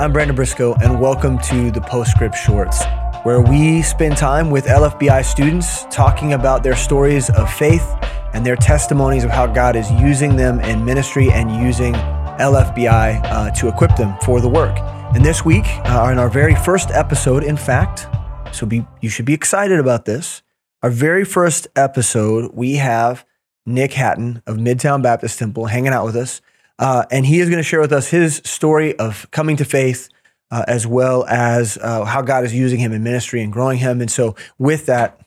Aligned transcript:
I'm 0.00 0.14
Brandon 0.14 0.34
Briscoe, 0.34 0.72
and 0.76 0.98
welcome 0.98 1.38
to 1.40 1.70
the 1.70 1.82
Postscript 1.82 2.34
Shorts, 2.34 2.82
where 3.22 3.42
we 3.42 3.82
spend 3.82 4.16
time 4.16 4.48
with 4.48 4.64
LFBI 4.64 5.22
students 5.22 5.84
talking 5.90 6.32
about 6.32 6.62
their 6.62 6.74
stories 6.74 7.28
of 7.28 7.52
faith 7.52 7.86
and 8.32 8.46
their 8.46 8.56
testimonies 8.56 9.24
of 9.24 9.30
how 9.30 9.46
God 9.46 9.76
is 9.76 9.90
using 9.92 10.36
them 10.36 10.58
in 10.60 10.82
ministry 10.86 11.30
and 11.30 11.54
using 11.54 11.92
LFBI 11.92 13.22
uh, 13.24 13.50
to 13.50 13.68
equip 13.68 13.94
them 13.96 14.16
for 14.22 14.40
the 14.40 14.48
work. 14.48 14.74
And 15.14 15.22
this 15.22 15.44
week, 15.44 15.66
uh, 15.66 16.08
in 16.10 16.18
our 16.18 16.30
very 16.30 16.54
first 16.54 16.90
episode, 16.92 17.44
in 17.44 17.58
fact, 17.58 18.08
so 18.52 18.64
be 18.64 18.86
you 19.02 19.10
should 19.10 19.26
be 19.26 19.34
excited 19.34 19.78
about 19.78 20.06
this. 20.06 20.40
Our 20.82 20.88
very 20.88 21.26
first 21.26 21.68
episode, 21.76 22.52
we 22.54 22.76
have 22.76 23.26
Nick 23.66 23.92
Hatton 23.92 24.42
of 24.46 24.56
Midtown 24.56 25.02
Baptist 25.02 25.38
Temple 25.38 25.66
hanging 25.66 25.92
out 25.92 26.06
with 26.06 26.16
us. 26.16 26.40
Uh, 26.80 27.04
and 27.10 27.24
he 27.26 27.38
is 27.40 27.48
going 27.50 27.58
to 27.58 27.62
share 27.62 27.80
with 27.80 27.92
us 27.92 28.08
his 28.08 28.40
story 28.44 28.98
of 28.98 29.30
coming 29.30 29.56
to 29.58 29.64
faith, 29.66 30.08
uh, 30.50 30.64
as 30.66 30.86
well 30.86 31.26
as 31.26 31.76
uh, 31.80 32.04
how 32.06 32.22
God 32.22 32.42
is 32.44 32.54
using 32.54 32.80
him 32.80 32.92
in 32.92 33.02
ministry 33.04 33.42
and 33.42 33.52
growing 33.52 33.78
him. 33.78 34.00
And 34.00 34.10
so, 34.10 34.34
with 34.58 34.86
that, 34.86 35.20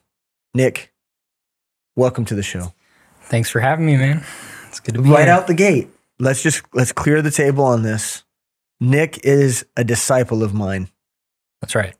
Nick, 0.55 0.91
welcome 1.95 2.25
to 2.25 2.35
the 2.35 2.41
show. 2.43 2.73
Thanks 3.21 3.49
for 3.51 3.59
having 3.59 3.85
me, 3.85 3.95
man. 3.97 4.25
It's 4.67 4.79
good 4.79 4.95
to 4.95 5.01
be 5.03 5.09
Right 5.11 5.25
here. 5.25 5.33
out 5.33 5.45
the 5.47 5.53
gate, 5.53 5.89
let's 6.19 6.41
just 6.41 6.63
let's 6.73 6.91
clear 6.91 7.21
the 7.21 7.29
table 7.31 7.63
on 7.63 7.83
this. 7.83 8.23
Nick 8.81 9.23
is 9.23 9.63
a 9.77 9.83
disciple 9.83 10.41
of 10.43 10.53
mine, 10.55 10.89
That's 11.61 11.75
right. 11.75 11.95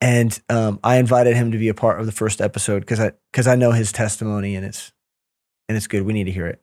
and 0.00 0.38
um, 0.50 0.78
I 0.84 0.96
invited 0.98 1.34
him 1.36 1.52
to 1.52 1.58
be 1.58 1.68
a 1.70 1.74
part 1.74 1.98
of 2.00 2.06
the 2.06 2.12
first 2.12 2.40
episode 2.42 2.80
because 2.80 3.00
I 3.00 3.12
because 3.32 3.46
I 3.48 3.56
know 3.56 3.72
his 3.72 3.90
testimony 3.92 4.54
and 4.54 4.64
it's 4.66 4.92
and 5.68 5.76
it's 5.76 5.86
good. 5.86 6.02
We 6.02 6.12
need 6.12 6.24
to 6.24 6.30
hear 6.30 6.46
it. 6.46 6.60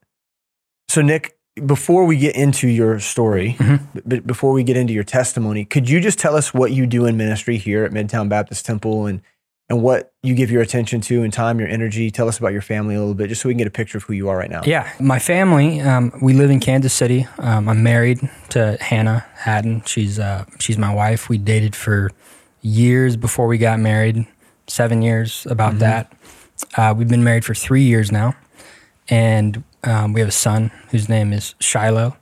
So, 0.87 1.01
Nick, 1.01 1.34
before 1.65 2.05
we 2.05 2.17
get 2.17 2.35
into 2.35 2.67
your 2.67 2.99
story, 2.99 3.55
Mhm. 3.59 3.79
b- 4.07 4.19
before 4.19 4.51
we 4.51 4.63
get 4.63 4.75
into 4.75 4.93
your 4.93 5.03
testimony, 5.05 5.63
could 5.65 5.89
you 5.89 5.99
just 6.01 6.19
tell 6.19 6.35
us 6.35 6.53
what 6.53 6.71
you 6.71 6.85
do 6.85 7.05
in 7.05 7.15
ministry 7.17 7.57
here 7.57 7.85
at 7.85 7.91
Midtown 7.91 8.27
Baptist 8.29 8.65
Temple 8.65 9.05
and 9.05 9.21
and 9.67 9.81
what 9.81 10.11
you 10.21 10.35
give 10.35 10.51
your 10.51 10.61
attention 10.61 11.01
to 11.01 11.23
and 11.23 11.33
time, 11.33 11.57
your 11.59 11.67
energy? 11.67 12.11
Tell 12.11 12.27
us 12.27 12.37
about 12.37 12.51
your 12.53 12.61
family 12.61 12.93
a 12.93 12.99
little 12.99 13.15
bit, 13.15 13.29
just 13.29 13.41
so 13.41 13.49
we 13.49 13.53
can 13.55 13.57
get 13.57 13.65
a 13.65 13.71
picture 13.71 13.97
of 13.97 14.03
who 14.03 14.13
you 14.13 14.29
are 14.29 14.37
right 14.37 14.51
now. 14.51 14.61
Yeah, 14.63 14.87
my 14.99 15.17
family. 15.17 15.81
Um, 15.81 16.11
we 16.21 16.33
live 16.33 16.51
in 16.51 16.59
Kansas 16.59 16.93
City. 16.93 17.25
Um, 17.39 17.67
I'm 17.67 17.81
married 17.81 18.19
to 18.49 18.77
Hannah 18.79 19.25
Hatton. 19.35 19.81
She's 19.87 20.19
uh, 20.19 20.45
she's 20.59 20.77
my 20.77 20.93
wife. 20.93 21.29
We 21.29 21.39
dated 21.39 21.75
for 21.75 22.11
years 22.61 23.15
before 23.17 23.47
we 23.47 23.57
got 23.57 23.79
married. 23.79 24.27
Seven 24.67 25.01
years 25.01 25.47
about 25.49 25.79
that. 25.79 26.11
Uh, 26.77 26.93
we've 26.95 27.07
been 27.09 27.23
married 27.23 27.43
for 27.45 27.55
three 27.55 27.83
years 27.83 28.11
now, 28.11 28.35
and 29.09 29.63
um, 29.83 30.13
we 30.13 30.19
have 30.21 30.29
a 30.29 30.33
son 30.33 30.71
whose 30.89 31.07
name 31.09 31.31
is 31.33 31.55
Shiloh. 31.59 32.17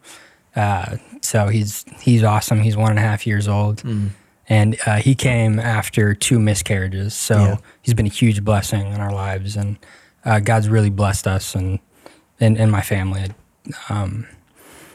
Uh, 0.56 0.98
so 1.22 1.48
he's 1.48 1.86
he's 2.02 2.23
awesome. 2.23 2.62
He's 2.62 2.76
one 2.78 2.89
and 2.92 3.00
a 3.00 3.02
half 3.02 3.26
years 3.26 3.48
old. 3.48 3.84
and 4.50 4.78
uh, 4.86 4.98
he 4.98 5.16
came 5.16 5.58
after 5.59 6.14
two 6.14 6.38
miscarriages. 6.39 7.14
So 7.14 7.36
Yeah. 7.36 7.58
he's 7.81 7.94
been 7.94 8.06
a 8.06 8.09
huge 8.09 8.44
blessing 8.44 8.86
in 8.88 9.00
our 9.00 9.11
lives, 9.11 9.56
and 9.56 9.78
uh, 10.26 10.39
God's 10.39 10.67
really 10.70 10.89
blessed 10.89 11.28
us 11.28 11.56
and 11.56 11.80
and, 12.39 12.58
and 12.58 12.72
my 12.72 12.81
family. 12.81 13.31
Um, 13.89 14.28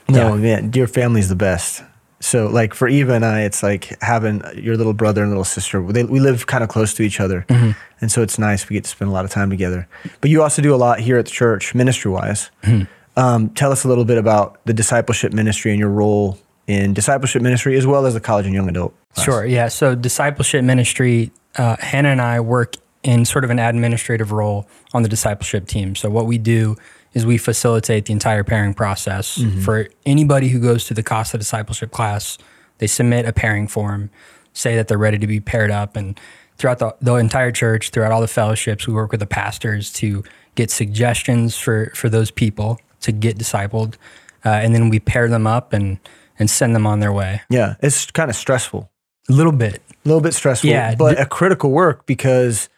No, 0.08 0.34
Yeah. 0.34 0.34
man, 0.60 0.72
your 0.74 0.86
family's 0.86 1.28
the 1.28 1.36
best. 1.36 1.82
So, 2.20 2.48
like 2.48 2.74
for 2.74 2.88
Eva 2.88 3.12
and 3.14 3.24
I, 3.24 3.42
it's 3.42 3.62
like 3.62 3.96
having 4.02 4.42
your 4.56 4.76
little 4.76 4.92
brother 4.92 5.22
and 5.22 5.30
little 5.30 5.44
sister. 5.44 5.80
They, 5.92 6.02
we 6.04 6.18
live 6.18 6.46
kind 6.46 6.64
of 6.64 6.68
close 6.70 6.92
to 6.94 7.02
each 7.02 7.20
other, 7.20 7.44
Mm-hmm. 7.48 7.70
and 8.00 8.10
so 8.10 8.22
it's 8.22 8.38
nice. 8.38 8.68
We 8.68 8.74
get 8.74 8.84
to 8.84 8.90
spend 8.90 9.08
a 9.10 9.12
lot 9.14 9.24
of 9.24 9.30
time 9.30 9.50
together. 9.50 9.86
But 10.20 10.30
you 10.30 10.42
also 10.42 10.60
do 10.60 10.74
a 10.74 10.76
lot 10.76 10.98
here 11.00 11.16
at 11.18 11.26
the 11.26 11.30
church, 11.30 11.74
ministry 11.74 12.10
wise. 12.10 12.50
Mm-hmm. 12.64 12.84
Um, 13.18 13.50
tell 13.50 13.70
us 13.72 13.84
a 13.84 13.88
little 13.88 14.04
bit 14.04 14.18
about 14.18 14.64
the 14.64 14.72
discipleship 14.72 15.32
ministry 15.32 15.70
and 15.70 15.78
your 15.80 15.88
role 15.90 16.38
in 16.66 16.92
discipleship 16.92 17.40
ministry, 17.42 17.76
as 17.76 17.86
well 17.86 18.04
as 18.06 18.14
the 18.14 18.20
college 18.20 18.46
and 18.46 18.54
young 18.54 18.68
adult. 18.68 18.94
class. 19.14 19.24
Sure, 19.24 19.46
yeah. 19.46 19.68
So 19.68 19.94
discipleship 19.94 20.64
ministry, 20.64 21.30
uh, 21.56 21.76
Hannah 21.80 22.10
and 22.10 22.20
I 22.20 22.40
work 22.40 22.74
in 23.02 23.24
sort 23.24 23.44
of 23.44 23.50
an 23.50 23.58
administrative 23.58 24.32
role 24.32 24.68
on 24.92 25.02
the 25.02 25.08
discipleship 25.08 25.66
team. 25.66 25.94
So 25.94 26.10
what 26.10 26.26
we 26.26 26.36
do 26.36 26.76
is 27.14 27.24
we 27.26 27.38
facilitate 27.38 28.06
the 28.06 28.12
entire 28.12 28.44
pairing 28.44 28.74
process. 28.74 29.40
For 29.64 29.88
anybody 30.06 30.48
who 30.48 30.60
goes 30.60 30.84
to 30.86 30.94
the 30.94 31.02
Costa 31.02 31.38
discipleship 31.38 31.90
class. 31.90 32.38
They 32.78 32.86
submit 32.86 33.26
a 33.26 33.32
pairing 33.32 33.66
form, 33.66 34.08
say 34.52 34.76
that 34.76 34.86
they're 34.86 34.96
ready 34.98 35.18
to 35.18 35.26
be 35.26 35.40
paired 35.40 35.72
up, 35.72 35.96
and 35.96 36.16
throughout 36.58 36.78
the, 36.78 36.94
the 37.00 37.14
entire 37.16 37.50
church, 37.50 37.90
throughout 37.90 38.12
all 38.12 38.20
the 38.20 38.28
fellowships, 38.28 38.86
we 38.86 38.94
work 38.94 39.10
with 39.10 39.18
the 39.18 39.26
pastors 39.26 39.92
to 39.94 40.22
get 40.54 40.70
suggestions 40.70 41.58
for 41.58 41.90
for 41.96 42.08
those 42.08 42.30
people 42.30 42.78
to 43.00 43.10
get 43.10 43.36
discipled, 43.36 43.96
uh, 44.44 44.50
and 44.50 44.76
then 44.76 44.90
we 44.90 45.00
pair 45.00 45.28
them 45.28 45.44
up 45.44 45.72
and 45.72 45.98
and 46.38 46.48
send 46.48 46.72
them 46.76 46.86
on 46.86 47.00
their 47.00 47.12
way. 47.12 47.40
Yeah, 47.50 47.74
it's 47.82 48.12
kind 48.12 48.30
of 48.30 48.36
stressful, 48.36 48.88
A 49.28 49.32
little 49.32 49.50
bit, 49.50 49.82
a 50.04 50.08
little 50.08 50.20
bit 50.22 50.34
stressful, 50.34 50.70
Yeah, 50.70 50.94
but 50.94 51.16
d- 51.16 51.22
a 51.22 51.26
critical 51.26 51.72
work 51.72 52.06
because 52.06 52.68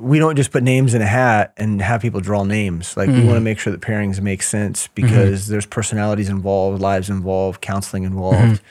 we 0.00 0.18
don't 0.18 0.36
just 0.36 0.50
put 0.52 0.62
names 0.62 0.94
in 0.94 1.02
a 1.02 1.06
hat 1.06 1.52
and 1.56 1.80
have 1.82 2.02
people 2.02 2.20
draw 2.20 2.44
names. 2.44 2.96
Like 2.96 3.08
we 3.08 3.14
Mhm. 3.16 3.24
want 3.26 3.36
to 3.36 3.40
make 3.40 3.58
sure 3.58 3.70
that 3.72 3.80
pairings 3.80 4.20
make 4.20 4.42
sense 4.42 4.88
because 4.94 5.48
there's 5.48 5.66
personalities 5.66 6.28
involved, 6.28 6.80
lives 6.80 7.10
involved, 7.10 7.60
counseling 7.60 8.04
involved. 8.04 8.38
Mm-hmm. 8.38 8.64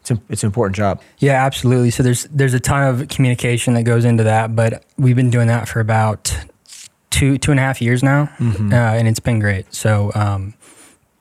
It's, 0.00 0.10
an- 0.10 0.20
it's 0.30 0.42
an 0.42 0.46
important 0.48 0.76
job. 0.76 1.00
Yeah, 1.18 1.44
absolutely. 1.44 1.90
So 1.90 2.02
there's 2.02 2.24
there's 2.32 2.54
a 2.54 2.60
ton 2.60 2.82
of 2.88 3.08
communication 3.08 3.74
that 3.74 3.82
goes 3.82 4.04
into 4.04 4.24
that, 4.24 4.56
but 4.56 4.84
we've 4.96 5.16
been 5.16 5.30
doing 5.30 5.48
that 5.48 5.68
for 5.68 5.80
about 5.80 6.36
two 7.10 7.36
two 7.38 7.50
and 7.50 7.60
a 7.60 7.62
half 7.62 7.82
years 7.82 8.02
now, 8.02 8.30
Mm-hmm. 8.38 8.72
uh, 8.72 8.76
and 8.76 9.06
it's 9.08 9.20
been 9.20 9.38
great. 9.40 9.72
So 9.74 10.10
um, 10.14 10.54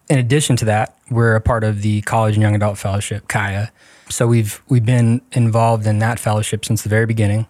in 0.09 0.17
addition 0.17 0.55
to 0.57 0.65
that, 0.65 0.95
we're 1.09 1.35
a 1.35 1.41
part 1.41 1.63
of 1.63 1.81
the 1.81 2.01
College 2.03 2.35
and 2.35 2.41
Young 2.41 2.55
Adult 2.55 2.77
Fellowship, 2.77 3.27
Kaya. 3.27 3.71
So 4.09 4.25
we've 4.27 4.61
we've 4.69 4.85
been 4.85 5.21
involved 5.33 5.85
in 5.85 5.99
that 5.99 6.17
fellowship 6.19 6.63
since 6.65 6.81
the 6.83 6.89
very 6.89 7.05
beginning. 7.05 7.47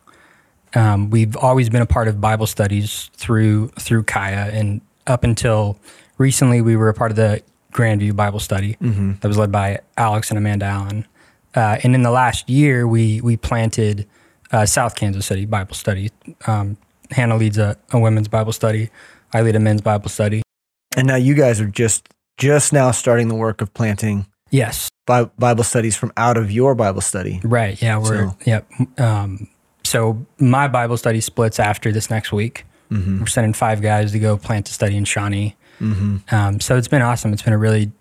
Um, 0.75 1.09
we've 1.09 1.35
always 1.38 1.69
been 1.69 1.81
a 1.81 1.85
part 1.88 2.07
of 2.07 2.22
Bible 2.22 2.46
studies 2.47 3.09
through 3.16 3.69
through 3.80 4.03
Kaya, 4.03 4.50
and 4.53 4.81
up 5.07 5.24
until 5.24 5.78
recently, 6.18 6.62
we 6.62 6.75
were 6.75 6.90
a 6.90 6.94
part 6.94 7.12
of 7.12 7.18
the 7.18 7.41
Grandview 7.74 8.16
Bible 8.16 8.40
Study 8.40 8.78
that 8.79 9.28
was 9.28 9.38
led 9.38 9.52
by 9.52 9.79
Alex 9.97 10.29
and 10.29 10.38
Amanda 10.38 10.66
Allen. 10.66 11.08
Uh, 11.56 11.78
and 11.84 11.96
in 11.96 12.03
the 12.03 12.12
last 12.12 12.50
year, 12.50 12.88
we 12.88 13.19
we 13.22 13.35
planted 13.38 14.08
uh, 14.52 14.66
South 14.66 14.96
Kansas 14.96 15.25
City 15.25 15.46
Bible 15.46 15.74
Study. 15.75 16.12
Um, 16.47 16.78
Hannah 17.12 17.38
leads 17.38 17.58
a, 17.58 17.75
a 17.91 18.00
women's 18.00 18.28
Bible 18.28 18.52
study. 18.53 18.90
I 19.34 19.41
lead 19.41 19.56
a 19.56 19.59
men's 19.59 19.81
Bible 19.81 20.09
study. 20.09 20.44
And 20.96 21.08
now 21.08 21.16
you 21.16 21.34
guys 21.34 21.59
are 21.59 21.68
just 21.68 22.08
just 22.38 22.72
now 22.74 22.91
starting 22.91 23.28
the 23.28 23.35
work 23.35 23.62
of 23.62 23.74
planting 23.74 24.25
Yes, 24.52 24.90
Bible 25.06 25.63
studies 25.63 25.96
from 25.96 26.12
out 26.18 26.35
of 26.38 26.52
your 26.52 26.74
Bible 26.75 27.02
study. 27.02 27.40
right. 27.44 27.79
Yeah, 27.81 27.97
we're 28.00 28.29
So- 28.29 28.38
yep. 28.46 28.68
Um, 28.97 29.47
so 29.90 30.24
my 30.38 30.68
Bible 30.68 30.98
study 30.98 31.20
splits 31.20 31.60
after 31.60 31.92
this 31.92 32.12
next 32.12 32.32
week. 32.32 32.66
Mm-hmm. 32.92 33.22
We're 33.22 33.26
sending 33.28 33.54
five 33.54 33.82
guys 33.82 34.12
to 34.12 34.20
go 34.20 34.38
plant 34.38 34.70
a 34.70 34.74
study 34.74 34.96
in 34.96 35.06
Shawnee. 35.06 35.56
Mm-hmm. 35.80 36.18
Um, 36.34 36.60
so 36.60 36.78
it's 36.78 36.88
been 36.88 37.02
awesome. 37.02 37.34
It's 37.34 37.42
been 37.42 37.54
a 37.54 37.58
really, 37.58 37.92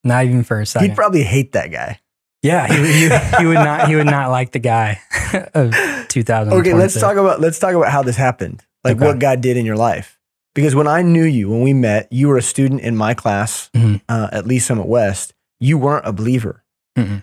Not 0.05 0.25
even 0.25 0.43
for 0.45 0.61
a 0.61 0.67
second. 0.67 0.89
He'd 0.91 0.97
probably 0.97 1.23
hate 1.23 1.53
that 1.53 1.71
guy. 1.71 2.01
yeah, 2.43 2.67
he, 2.67 2.75
he, 3.09 3.37
he 3.39 3.47
would 3.47 3.55
not. 3.55 3.89
He 3.89 3.97
would 3.97 4.07
not 4.07 4.31
like 4.39 4.53
the 4.53 4.59
guy 4.59 5.01
of 5.55 5.75
2000. 6.09 6.53
Okay, 6.55 6.73
let's 6.75 6.99
talk 6.99 7.17
about 7.17 7.41
let's 7.41 7.59
talk 7.59 7.75
about 7.75 7.91
how 7.91 8.03
this 8.03 8.17
happened. 8.17 8.65
Like 8.83 8.97
Okay. 8.97 9.07
what 9.07 9.19
God 9.19 9.41
did 9.43 9.57
in 9.59 9.67
your 9.67 9.77
life. 9.77 10.19
Because 10.55 10.75
when 10.75 10.87
I 10.89 11.03
knew 11.03 11.25
you, 11.25 11.49
when 11.51 11.63
we 11.63 11.73
met, 11.75 12.09
you 12.11 12.29
were 12.29 12.37
a 12.39 12.43
student 12.43 12.81
in 12.81 12.97
my 12.97 13.15
class 13.15 13.71
Mhm. 13.75 14.01
uh, 14.09 14.29
at 14.33 14.47
Lee's 14.47 14.65
Summit 14.67 14.87
West. 14.87 15.33
You 15.61 15.77
weren't 15.79 16.07
a 16.07 16.13
believer. 16.13 16.65
Mm-mm. 16.99 17.23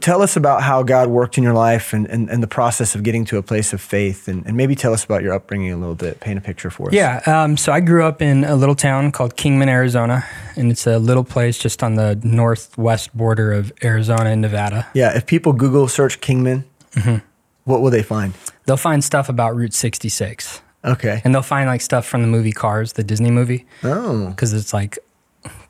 Tell 0.00 0.22
us 0.22 0.36
about 0.36 0.62
how 0.62 0.82
God 0.84 1.08
worked 1.08 1.38
in 1.38 1.44
your 1.44 1.52
life 1.52 1.92
and, 1.92 2.06
and, 2.06 2.30
and 2.30 2.40
the 2.42 2.46
process 2.46 2.94
of 2.94 3.02
getting 3.02 3.24
to 3.26 3.36
a 3.36 3.42
place 3.42 3.72
of 3.72 3.80
faith. 3.80 4.28
And, 4.28 4.46
and 4.46 4.56
maybe 4.56 4.74
tell 4.76 4.92
us 4.92 5.02
about 5.04 5.22
your 5.22 5.32
upbringing 5.32 5.72
a 5.72 5.76
little 5.76 5.94
bit. 5.96 6.20
Paint 6.20 6.38
a 6.38 6.40
picture 6.40 6.70
for 6.70 6.88
us. 6.88 6.94
Yeah. 6.94 7.20
Um, 7.26 7.56
so 7.56 7.72
I 7.72 7.80
grew 7.80 8.04
up 8.04 8.22
in 8.22 8.44
a 8.44 8.54
little 8.54 8.76
town 8.76 9.10
called 9.10 9.36
Kingman, 9.36 9.68
Arizona, 9.68 10.24
and 10.54 10.70
it's 10.70 10.86
a 10.86 10.98
little 10.98 11.24
place 11.24 11.58
just 11.58 11.82
on 11.82 11.96
the 11.96 12.18
northwest 12.22 13.16
border 13.16 13.52
of 13.52 13.72
Arizona 13.82 14.30
and 14.30 14.40
Nevada. 14.40 14.86
Yeah. 14.94 15.16
If 15.16 15.26
people 15.26 15.52
Google 15.52 15.88
search 15.88 16.20
Kingman, 16.20 16.64
Mm-hmm. 16.92 17.16
what 17.64 17.82
will 17.82 17.90
they 17.90 18.02
find? 18.02 18.32
They'll 18.64 18.76
find 18.78 19.04
stuff 19.04 19.28
about 19.28 19.54
Route 19.54 19.74
66, 19.74 20.62
Okay. 20.84 21.20
and 21.24 21.34
they'll 21.34 21.42
find 21.42 21.66
like 21.68 21.80
stuff 21.82 22.06
from 22.06 22.22
the 22.22 22.28
movie 22.28 22.52
Cars, 22.52 22.94
the 22.94 23.04
Disney 23.04 23.30
movie. 23.30 23.66
Oh, 23.84 24.28
because 24.30 24.54
it's 24.54 24.72
like 24.72 24.98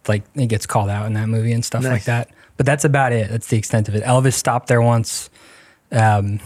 like 0.06 0.22
it 0.36 0.46
gets 0.46 0.66
called 0.66 0.88
out 0.88 1.06
in 1.06 1.14
that 1.14 1.28
movie 1.28 1.52
and 1.52 1.64
stuff 1.64 1.82
like 1.82 2.04
that. 2.04 2.28
But 2.56 2.66
that's 2.66 2.84
about 2.84 3.12
it. 3.12 3.30
That's 3.30 3.48
the 3.48 3.58
extent 3.58 3.88
of 3.88 3.94
it. 3.94 4.02
Elvis 4.04 4.34
stopped 4.34 4.68
there 4.68 4.82
once. 4.82 5.30
Um, 5.92 6.40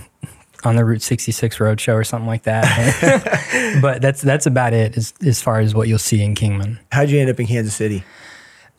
on 0.65 0.77
the 0.77 0.85
Route 0.85 1.03
66 1.03 1.57
Roadshow 1.59 1.95
or 1.95 2.05
something 2.05 2.27
like 2.27 2.43
that. 2.43 3.79
but 3.83 4.03
that's 4.03 4.21
that's 4.21 4.47
about 4.47 4.73
it 4.73 4.97
as, 4.97 5.15
as 5.25 5.43
far 5.43 5.61
as 5.61 5.75
what 5.75 5.89
you'll 5.89 5.99
see 5.99 6.23
in 6.23 6.35
Kingman. 6.35 6.79
How'd 6.93 7.11
you 7.11 7.19
end 7.19 7.31
up 7.31 7.41
in 7.41 7.47
Kansas 7.47 7.75
City? 7.75 8.05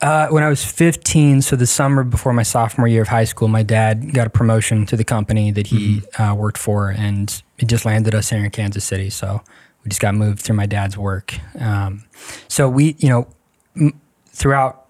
Uh, 0.02 0.28
when 0.30 0.44
I 0.44 0.50
was 0.50 0.66
15, 0.66 1.44
so 1.44 1.56
the 1.56 1.68
summer 1.68 2.04
before 2.04 2.34
my 2.34 2.42
sophomore 2.42 2.88
year 2.88 3.04
of 3.04 3.08
high 3.08 3.24
school, 3.24 3.48
my 3.48 3.62
dad 3.62 4.16
got 4.16 4.26
a 4.26 4.32
promotion 4.32 4.88
to 4.88 4.98
the 4.98 5.04
company 5.04 5.52
that 5.52 5.68
he 5.68 6.02
uh, 6.18 6.34
worked 6.36 6.58
for, 6.58 6.90
and 6.90 7.44
it 7.60 7.68
just 7.68 7.86
landed 7.86 8.16
us 8.16 8.32
here 8.32 8.44
in 8.44 8.50
Kansas 8.50 8.84
City. 8.84 9.12
So 9.12 9.42
we 9.84 9.90
just 9.90 10.02
got 10.02 10.16
moved 10.16 10.40
through 10.40 10.56
my 10.56 10.66
dad's 10.66 10.98
work. 10.98 11.36
Um, 11.60 12.04
so 12.48 12.68
we, 12.68 12.96
you 12.98 13.10
know, 13.10 13.28
m- 13.76 14.02
throughout 14.30 14.88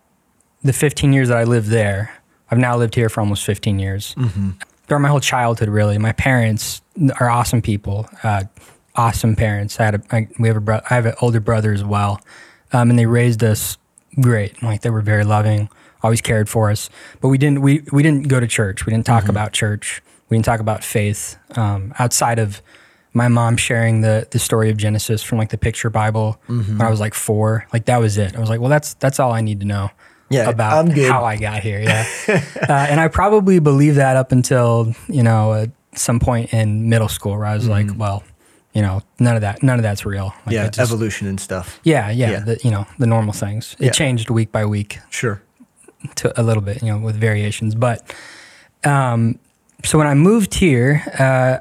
the 0.64 0.72
15 0.72 1.12
years 1.12 1.28
that 1.28 1.38
I 1.38 1.44
lived 1.44 1.68
there, 1.68 2.21
I've 2.52 2.58
now 2.60 2.78
lived 2.78 2.96
here 2.96 3.10
for 3.10 3.22
almost 3.22 3.46
15 3.46 3.80
years. 3.80 4.14
Throughout 4.88 5.00
my 5.02 5.08
whole 5.10 5.22
childhood, 5.22 5.70
really, 5.70 5.98
my 5.98 6.12
parents 6.12 6.82
are 7.20 7.30
awesome 7.30 7.62
people, 7.62 8.10
uh, 8.24 8.44
awesome 8.96 9.36
parents. 9.38 9.80
I 9.80 9.86
had 9.86 9.96
a, 9.96 10.02
I, 10.12 10.28
we 10.38 10.50
have 10.50 10.58
a 10.58 10.62
bro- 10.62 10.82
I 10.90 10.96
have 10.96 11.06
an 11.06 11.14
older 11.22 11.40
brother 11.40 11.72
as 11.72 11.84
well, 11.84 12.20
um, 12.74 12.90
and 12.90 13.00
they 13.00 13.06
raised 13.06 13.42
us 13.44 13.78
great. 14.20 14.62
Like 14.62 14.82
they 14.82 14.90
were 14.90 15.02
very 15.02 15.24
loving, 15.24 15.70
always 16.04 16.20
cared 16.20 16.50
for 16.50 16.70
us. 16.70 16.90
But 17.22 17.30
we 17.30 17.38
didn't 17.38 17.62
we 17.62 17.84
we 17.94 18.04
didn't 18.04 18.28
go 18.28 18.42
to 18.42 18.48
church. 18.48 18.86
We 18.86 18.92
didn't 18.92 19.06
talk 19.06 19.30
about 19.30 19.54
church. 19.54 20.02
We 20.28 20.36
didn't 20.36 20.46
talk 20.46 20.60
about 20.60 20.84
faith 20.84 21.38
um, 21.56 21.94
outside 22.00 22.38
of 22.40 22.62
my 23.14 23.30
mom 23.30 23.56
sharing 23.56 24.02
the 24.02 24.28
the 24.32 24.40
story 24.40 24.70
of 24.70 24.76
Genesis 24.76 25.24
from 25.24 25.38
like 25.38 25.50
the 25.52 25.58
picture 25.58 25.90
Bible 25.90 26.42
when 26.48 26.82
I 26.82 26.90
was 26.90 27.00
like 27.00 27.14
four. 27.14 27.66
Like 27.72 27.86
that 27.86 27.98
was 28.02 28.18
it. 28.18 28.36
I 28.36 28.40
was 28.42 28.50
like, 28.50 28.60
well, 28.60 28.70
that's 28.70 28.96
that's 28.96 29.22
all 29.22 29.32
I 29.32 29.40
need 29.40 29.62
to 29.62 29.66
know. 29.66 29.90
Yeah, 30.32 30.50
about 30.50 30.74
I'm 30.86 30.94
good. 30.94 31.12
how 31.12 31.24
I 31.26 31.38
got 31.38 31.62
here. 31.62 31.80
Yeah, 31.80 32.06
uh, 32.70 32.72
and 32.90 33.00
I 33.00 33.08
probably 33.08 33.60
believed 33.60 33.98
that 33.98 34.16
up 34.18 34.32
until 34.32 34.94
you 35.08 35.24
know 35.24 35.52
uh, 35.52 35.66
some 35.96 36.20
point 36.20 36.54
in 36.54 36.90
middle 36.90 37.10
school 37.10 37.38
where 37.38 37.46
I 37.46 37.54
was 37.56 37.68
like, 37.68 37.90
well, 37.98 38.24
you 38.74 38.82
know, 38.82 39.02
none 39.20 39.36
of 39.36 39.42
that, 39.42 39.62
none 39.62 39.78
of 39.78 39.84
that's 39.84 40.06
real. 40.06 40.26
Like, 40.26 40.34
Mm-hmm. 40.36 40.52
yeah, 40.54 40.70
just- 40.70 40.80
evolution 40.92 41.28
and 41.28 41.40
stuff. 41.40 41.80
yeah, 41.84 42.10
yeah, 42.10 42.32
Yeah. 42.32 42.40
The, 42.40 42.60
you 42.64 42.72
know, 42.72 42.86
the 42.98 43.06
normal 43.08 43.34
things. 43.34 43.76
It 43.80 43.86
Yeah. 43.88 43.92
changed 43.92 44.30
week 44.30 44.52
by 44.52 44.66
week 44.66 45.00
Sure. 45.10 45.42
to 46.16 46.32
a 46.40 46.44
little 46.44 46.64
bit, 46.64 46.82
you 46.82 46.88
know, 46.88 46.98
with 46.98 47.16
variations. 47.18 47.76
But 47.76 48.14
um, 48.86 49.38
so 49.84 49.98
when 49.98 50.08
I 50.08 50.14
moved 50.14 50.54
here, 50.56 51.04
uh, 51.20 51.58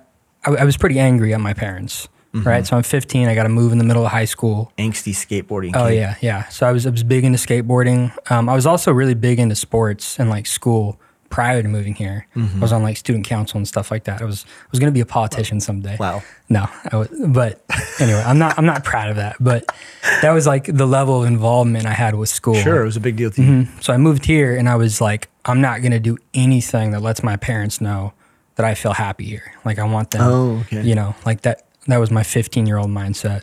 I, 0.49 0.63
I 0.63 0.65
was 0.65 0.77
pretty 0.77 0.99
angry 1.01 1.35
at 1.35 1.41
my 1.41 1.53
parents. 1.55 2.09
Mm-hmm. 2.33 2.47
Right, 2.49 2.65
so 2.65 2.77
I'm 2.77 2.85
15. 2.85 3.27
I 3.29 3.35
got 3.35 3.43
to 3.43 3.49
move 3.49 3.73
in 3.73 3.79
the 3.79 3.85
middle 3.85 4.05
of 4.07 4.13
high 4.13 4.25
school. 4.25 4.71
Angsty 4.79 5.13
skateboarding. 5.13 5.73
Oh 5.75 5.89
kid. 5.89 5.97
yeah, 5.97 6.15
yeah. 6.21 6.49
So 6.49 6.65
I 6.65 6.71
was 6.71 6.87
I 6.87 6.91
was 6.91 7.03
big 7.03 7.25
into 7.25 7.39
skateboarding. 7.39 8.13
Um, 8.31 8.49
I 8.49 8.55
was 8.55 8.67
also 8.67 8.93
really 8.93 9.15
big 9.15 9.41
into 9.41 9.57
sports 9.57 10.19
and 10.21 10.31
like 10.31 10.47
school 10.47 11.01
prior 11.29 11.61
to 11.63 11.69
moving 11.69 11.95
here. 11.95 12.29
Mm-hmm. 12.37 12.59
I 12.59 12.61
was 12.61 12.73
on 12.73 12.85
like 12.85 12.97
student 12.97 13.27
council 13.27 13.57
and 13.57 13.67
stuff 13.67 13.91
like 13.91 14.05
that. 14.05 14.23
I 14.23 14.25
was 14.27 14.45
I 14.49 14.69
was 14.71 14.79
gonna 14.79 14.93
be 14.93 15.01
a 15.01 15.07
politician 15.07 15.59
someday. 15.59 15.97
Wow. 15.99 16.23
No, 16.49 16.69
I 16.93 16.97
was, 16.99 17.09
but 17.27 17.65
anyway, 17.99 18.23
I'm 18.25 18.39
not 18.39 18.57
I'm 18.59 18.67
not 18.67 18.85
proud 18.85 19.11
of 19.11 19.17
that. 19.17 19.35
But 19.41 19.65
that 20.23 20.31
was 20.31 20.47
like 20.47 20.67
the 20.67 20.87
level 20.87 21.23
of 21.23 21.27
involvement 21.29 21.85
I 21.87 21.93
had 21.95 22.15
with 22.15 22.29
school. 22.29 22.55
Sure, 22.55 22.81
it 22.83 22.85
was 22.85 22.97
a 22.97 23.01
big 23.01 23.17
deal 23.17 23.33
to 23.33 23.43
you. 23.43 23.49
Mhm. 23.65 23.83
So 23.83 23.93
I 23.93 23.97
moved 23.97 24.25
here 24.25 24.57
and 24.57 24.69
I 24.69 24.77
was 24.77 25.01
like, 25.01 25.29
I'm 25.45 25.61
not 25.61 25.83
gonna 25.83 25.99
do 25.99 26.17
anything 26.33 26.93
that 26.93 27.03
lets 27.03 27.25
my 27.25 27.37
parents 27.37 27.81
know 27.81 28.13
that 28.55 28.65
I 28.67 28.75
feel 28.75 28.93
happy 28.93 29.25
here. 29.25 29.53
Like 29.65 29.81
I 29.81 29.85
want 29.85 30.13
them. 30.13 30.21
Oh, 30.23 30.59
okay. 30.61 30.83
You 30.83 30.95
know, 30.95 31.17
like 31.27 31.41
that. 31.43 31.63
That 31.87 31.99
was 31.99 32.11
my 32.11 32.23
15 32.23 32.67
year 32.67 32.77
old 32.77 32.91
mindset. 32.91 33.43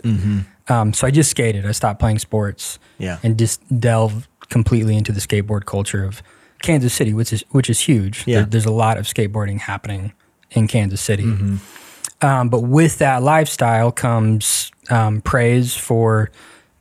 Um, 0.70 0.94
so 0.94 1.08
I 1.08 1.12
just 1.12 1.32
skated. 1.32 1.66
I 1.66 1.72
stopped 1.72 2.00
playing 2.00 2.20
sports. 2.20 2.78
Mm-hmm. 2.94 3.04
Yeah. 3.04 3.20
And 3.24 3.38
just 3.40 3.62
delved 3.80 4.28
completely 4.50 4.96
into 4.98 5.12
the 5.12 5.20
skateboard 5.20 5.66
culture 5.66 6.04
of 6.04 6.22
Kansas 6.62 6.94
City, 6.94 7.14
which 7.14 7.32
is 7.34 7.44
which 7.52 7.70
is 7.70 7.80
huge. 7.82 8.24
Yeah. 8.28 8.38
There- 8.38 8.46
there's 8.46 8.66
a 8.66 8.72
lot 8.72 8.98
of 8.98 9.06
skateboarding 9.06 9.60
happening 9.60 10.14
in 10.52 10.68
Kansas 10.68 11.02
City. 11.02 11.24
Mm-hmm. 11.26 12.26
Um, 12.26 12.50
but 12.50 12.62
with 12.62 12.98
that 12.98 13.22
lifestyle 13.22 13.92
comes 13.92 14.72
um, 14.90 15.22
praise 15.22 15.76
for 15.76 16.32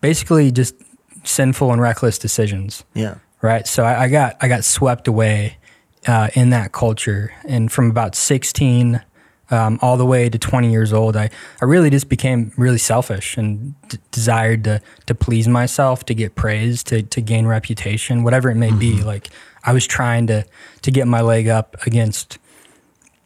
basically 0.01 0.51
just 0.51 0.75
sinful 1.25 1.73
and 1.73 1.81
reckless 1.83 2.19
decisions 2.19 2.85
Yeah. 2.95 3.17
right? 3.43 3.67
So 3.67 3.83
I, 3.85 4.05
I 4.05 4.09
got 4.09 4.37
I 4.41 4.49
got 4.49 4.65
swept 4.65 5.09
away 5.09 5.59
uh, 6.07 6.29
in 6.35 6.51
that 6.51 6.71
culture, 6.73 7.33
and 7.47 7.71
from 7.71 7.91
about 7.91 8.15
sixteen 8.15 9.03
um, 9.51 9.79
all 9.83 9.97
the 9.97 10.07
way 10.07 10.29
to 10.29 10.39
twenty 10.39 10.71
years 10.71 10.93
old, 10.93 11.17
I, 11.17 11.31
I 11.63 11.65
really 11.65 11.91
just 11.91 12.09
became 12.09 12.53
really 12.57 12.79
selfish 12.79 13.37
and 13.37 13.75
d- 13.89 13.99
desired 14.11 14.65
to 14.65 14.81
to 15.07 15.15
please 15.15 15.47
myself, 15.49 16.05
to 16.07 16.15
get 16.15 16.35
praise, 16.35 16.83
to 16.85 17.03
to 17.03 17.21
gain 17.21 17.47
reputation, 17.47 18.25
whatever 18.25 18.51
it 18.51 18.57
may 18.57 18.73
be. 18.73 19.03
Like 19.03 19.29
I 19.65 19.73
was 19.73 19.87
trying 19.87 20.27
to 20.29 20.45
to 20.83 20.91
get 20.91 21.07
my 21.07 21.21
leg 21.21 21.49
up 21.49 21.77
against. 21.87 22.39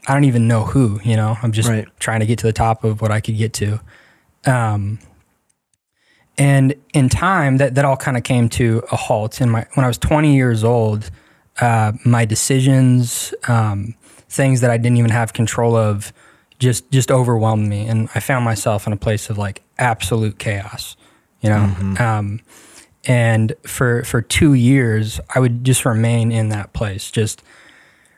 I 0.09 0.15
don't 0.15 0.25
even 0.25 0.49
know 0.49 0.65
who, 0.65 0.99
you 1.05 1.15
know. 1.15 1.37
I'm 1.43 1.53
just 1.53 1.69
Right. 1.69 1.87
trying 2.01 2.21
to 2.21 2.27
get 2.27 2.39
to 2.41 2.47
the 2.47 2.53
top 2.55 2.85
of 2.85 3.01
what 3.03 3.11
I 3.11 3.21
could 3.21 3.37
get 3.37 3.53
to. 3.55 3.81
Um, 4.47 4.99
and 6.39 6.75
in 6.95 7.09
time, 7.11 7.59
that, 7.59 7.75
that 7.75 7.85
all 7.85 7.97
kind 7.99 8.17
of 8.17 8.23
came 8.23 8.49
to 8.51 8.83
a 8.91 8.97
halt. 8.97 9.41
In 9.41 9.51
my 9.51 9.67
when 9.75 9.85
I 9.85 9.89
was 9.89 9.99
20 9.99 10.35
years 10.35 10.65
old, 10.65 11.11
uh, 11.61 11.93
my 12.05 12.25
decisions, 12.25 13.35
um, 13.47 13.95
things 14.31 14.61
that 14.63 14.71
I 14.71 14.79
didn't 14.79 14.97
even 14.97 15.11
have 15.11 15.33
control 15.33 15.77
of, 15.77 16.13
just 16.59 16.91
just 16.91 17.11
overwhelmed 17.11 17.69
me, 17.69 17.87
and 17.87 18.09
I 18.15 18.21
found 18.21 18.45
myself 18.45 18.87
in 18.87 18.93
a 18.93 18.97
place 18.97 19.29
of 19.29 19.37
like 19.37 19.63
absolute 19.79 20.39
chaos. 20.39 20.97
You 21.41 21.51
know, 21.51 21.95
um, 21.99 22.41
and 23.05 23.55
for 23.67 24.05
for 24.05 24.23
two 24.23 24.55
years, 24.55 25.21
I 25.35 25.41
would 25.41 25.65
just 25.65 25.85
remain 25.85 26.33
in 26.33 26.51
that 26.51 26.73
place, 26.73 27.11
just 27.11 27.43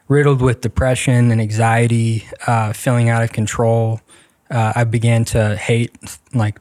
riddled 0.08 0.42
with 0.42 0.60
depression 0.60 1.30
and 1.30 1.40
anxiety, 1.40 2.26
uh, 2.46 2.72
feeling 2.72 3.08
out 3.08 3.22
of 3.22 3.32
control. 3.32 4.00
Uh, 4.50 4.72
I 4.76 4.84
began 4.84 5.24
to 5.26 5.56
hate 5.56 5.96
like 6.34 6.60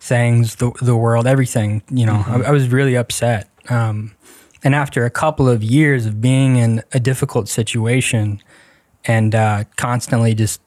things, 0.00 0.56
the 0.56 0.72
the 0.80 0.96
world, 0.96 1.26
everything. 1.26 1.82
You 1.90 2.06
know, 2.06 2.24
I, 2.26 2.48
I 2.48 2.50
was 2.50 2.68
really 2.68 2.96
upset. 2.96 3.50
Um, 3.68 4.13
and 4.64 4.74
after 4.74 5.04
a 5.04 5.10
couple 5.10 5.48
of 5.48 5.62
years 5.62 6.06
of 6.06 6.20
being 6.20 6.56
in 6.56 6.82
a 6.92 6.98
difficult 6.98 7.48
situation 7.48 8.42
and 9.04 9.34
uh, 9.34 9.64
constantly 9.76 10.34
just 10.34 10.60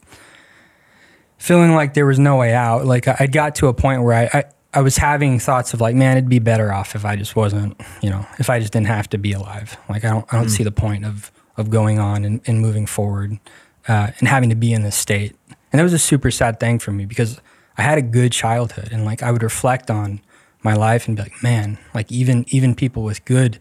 feeling 1.39 1.73
like 1.73 1.95
there 1.95 2.05
was 2.05 2.19
no 2.19 2.37
way 2.37 2.53
out, 2.53 2.85
like 2.85 3.07
I, 3.07 3.17
I 3.21 3.27
got 3.27 3.55
to 3.55 3.67
a 3.67 3.73
point 3.73 4.03
where 4.03 4.13
I, 4.13 4.39
I 4.39 4.43
I 4.73 4.81
was 4.81 4.97
having 4.97 5.39
thoughts 5.39 5.73
of 5.73 5.81
like, 5.81 5.95
man, 5.95 6.17
it'd 6.17 6.29
be 6.29 6.37
better 6.39 6.71
off 6.71 6.93
if 6.93 7.03
I 7.03 7.15
just 7.15 7.35
wasn't, 7.35 7.81
you 8.01 8.11
know, 8.11 8.27
if 8.37 8.49
I 8.49 8.59
just 8.59 8.73
didn't 8.73 8.87
have 8.87 9.09
to 9.09 9.17
be 9.17 9.31
alive. 9.31 9.75
Like 9.89 10.05
I 10.05 10.09
don't 10.09 10.31
I 10.31 10.37
don't 10.37 10.49
see 10.49 10.63
the 10.63 10.71
point 10.71 11.03
of 11.03 11.31
of 11.57 11.71
going 11.71 11.97
on 11.97 12.23
and, 12.23 12.41
and 12.45 12.61
moving 12.61 12.85
forward 12.85 13.39
uh, 13.87 14.11
and 14.19 14.27
having 14.27 14.49
to 14.51 14.55
be 14.55 14.73
in 14.73 14.83
this 14.83 14.95
state. 14.95 15.35
And 15.71 15.79
that 15.79 15.83
was 15.83 15.93
a 15.93 15.99
super 15.99 16.29
sad 16.29 16.59
thing 16.59 16.77
for 16.77 16.91
me 16.91 17.05
because 17.05 17.41
I 17.77 17.81
had 17.81 17.97
a 17.97 18.03
good 18.03 18.31
childhood 18.31 18.89
and 18.91 19.05
like 19.05 19.23
I 19.23 19.31
would 19.31 19.41
reflect 19.41 19.89
on 19.89 20.21
my 20.61 20.73
life 20.73 21.07
and 21.07 21.17
be 21.17 21.23
like, 21.23 21.41
man, 21.41 21.79
like 21.95 22.11
even 22.11 22.45
even 22.49 22.75
people 22.75 23.01
with 23.03 23.25
good 23.25 23.59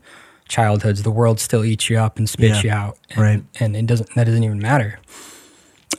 childhoods, 0.49 1.03
the 1.03 1.11
world 1.11 1.41
still 1.41 1.65
eats 1.65 1.91
you 1.91 1.99
up 1.99 2.19
and 2.19 2.29
spits 2.29 2.63
Yeah. 2.63 2.63
you 2.63 2.71
out. 2.71 2.99
And, 3.11 3.19
Right. 3.19 3.43
And 3.61 3.77
it 3.77 3.87
doesn't 3.87 4.15
that 4.15 4.25
doesn't 4.25 4.43
even 4.45 4.59
matter. 4.61 4.99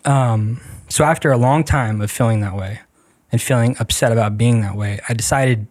Um, 0.05 0.61
so 0.89 1.03
after 1.03 1.31
a 1.31 1.37
long 1.37 1.63
time 1.63 2.01
of 2.01 2.09
feeling 2.11 2.39
that 2.41 2.55
way 2.55 2.79
and 3.31 3.41
feeling 3.41 3.75
upset 3.79 4.11
about 4.11 4.37
being 4.37 4.61
that 4.61 4.75
way, 4.75 4.99
I 5.09 5.13
decided 5.13 5.67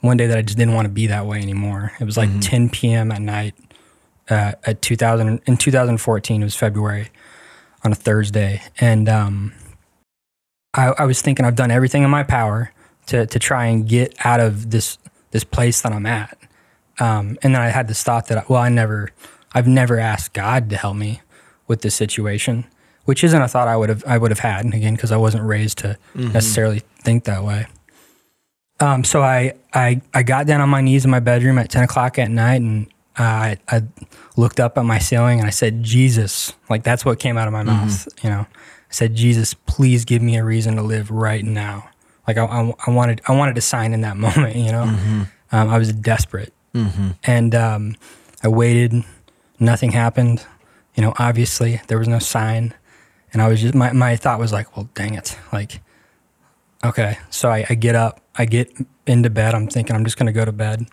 one 0.00 0.16
day 0.16 0.26
that 0.26 0.38
I 0.38 0.42
just 0.42 0.58
didn't 0.58 0.74
want 0.74 0.86
to 0.86 0.92
be 0.92 1.06
that 1.08 1.26
way 1.26 1.40
anymore. 1.40 1.92
It 2.00 2.04
was 2.04 2.16
like 2.16 2.30
10 2.40 2.70
p.m. 2.70 3.10
at 3.12 3.20
night 3.22 3.54
uh, 4.30 4.52
at 4.64 4.82
2000 4.82 5.40
in 5.46 5.56
2014. 5.56 6.40
It 6.40 6.44
was 6.44 6.54
February 6.56 7.10
on 7.84 7.90
a 7.92 7.96
Thursday, 7.96 8.62
and 8.78 9.08
um, 9.08 9.52
I, 10.74 10.88
I 10.98 11.04
was 11.04 11.20
thinking 11.22 11.44
I've 11.44 11.56
done 11.56 11.70
everything 11.72 12.02
in 12.04 12.10
my 12.10 12.22
power 12.22 12.72
to 13.06 13.26
to 13.26 13.38
try 13.40 13.66
and 13.66 13.88
get 13.88 14.14
out 14.24 14.38
of 14.40 14.70
this 14.70 14.98
this 15.32 15.42
place 15.44 15.80
that 15.80 15.92
I'm 15.92 16.06
at. 16.06 16.38
Um, 16.98 17.38
and 17.42 17.54
then 17.54 17.62
I 17.62 17.68
had 17.68 17.88
this 17.88 18.02
thought 18.02 18.26
that 18.28 18.48
well, 18.48 18.60
I 18.60 18.68
never, 18.68 19.10
I've 19.54 19.66
never 19.66 19.98
asked 19.98 20.32
God 20.34 20.70
to 20.70 20.76
help 20.76 20.96
me 20.96 21.20
with 21.66 21.82
this 21.82 21.94
situation, 21.94 22.64
which 23.04 23.24
isn't 23.24 23.40
a 23.40 23.48
thought 23.48 23.68
I 23.68 23.76
would 23.76 23.88
have 23.88 24.04
I 24.06 24.18
would 24.18 24.30
have 24.30 24.40
had 24.40 24.66
again 24.66 24.94
because 24.94 25.10
I 25.12 25.16
wasn't 25.16 25.44
raised 25.44 25.78
to 25.78 25.96
necessarily 26.14 26.82
think 27.02 27.24
that 27.24 27.42
way. 27.44 27.66
Um, 28.80 29.04
so 29.04 29.22
I, 29.22 29.54
I 29.72 30.00
I 30.12 30.22
got 30.22 30.46
down 30.46 30.60
on 30.60 30.68
my 30.68 30.80
knees 30.80 31.04
in 31.04 31.10
my 31.10 31.20
bedroom 31.20 31.58
at 31.58 31.70
ten 31.70 31.84
o'clock 31.84 32.18
at 32.18 32.30
night, 32.30 32.60
and 32.60 32.86
uh, 33.18 33.22
I, 33.22 33.56
I 33.68 33.82
looked 34.36 34.58
up 34.58 34.76
at 34.76 34.84
my 34.84 34.98
ceiling 34.98 35.38
and 35.38 35.46
I 35.46 35.50
said, 35.50 35.82
"Jesus!" 35.82 36.52
Like 36.68 36.82
that's 36.82 37.04
what 37.04 37.18
came 37.18 37.38
out 37.38 37.46
of 37.46 37.52
my 37.52 37.62
mouth. 37.62 38.08
You 38.24 38.30
know, 38.30 38.40
I 38.40 38.90
said, 38.90 39.14
"Jesus, 39.14 39.54
please 39.54 40.04
give 40.04 40.20
me 40.20 40.36
a 40.36 40.44
reason 40.44 40.76
to 40.76 40.82
live 40.82 41.10
right 41.10 41.44
now." 41.44 41.88
Like 42.26 42.38
I, 42.38 42.44
I, 42.44 42.72
I 42.86 42.90
wanted 42.90 43.20
I 43.28 43.32
wanted 43.36 43.56
a 43.56 43.60
sign 43.60 43.92
in 43.92 44.00
that 44.00 44.16
moment. 44.26 44.56
You 44.56 44.72
know, 44.72 44.82
um, 45.52 45.68
I 45.68 45.78
was 45.78 45.92
desperate, 45.92 46.52
and 46.74 47.54
um, 47.54 47.96
I 48.42 48.48
waited. 48.48 49.04
Nothing 49.60 49.92
happened. 49.92 50.44
You 50.94 51.02
know, 51.02 51.14
obviously 51.18 51.80
there 51.88 51.98
was 51.98 52.08
no 52.08 52.18
sign, 52.18 52.74
and 53.32 53.40
I 53.40 53.48
was 53.48 53.60
just 53.60 53.74
my 53.74 53.92
my 53.92 54.16
thought 54.16 54.38
was 54.38 54.52
like, 54.52 54.76
"Well, 54.76 54.88
dang 54.94 55.14
it!" 55.14 55.38
Like 55.52 55.80
Okay. 56.84 57.18
So 57.30 57.48
I, 57.48 57.64
I 57.70 57.74
get 57.74 57.94
up, 57.94 58.20
I 58.34 58.44
get 58.44 58.72
into 59.06 59.30
bed. 59.30 59.54
I'm 59.54 59.68
thinking 59.68 59.94
I'm 59.94 60.04
just 60.04 60.16
going 60.16 60.26
to 60.26 60.32
go 60.32 60.44
to 60.44 60.52
bed. 60.52 60.86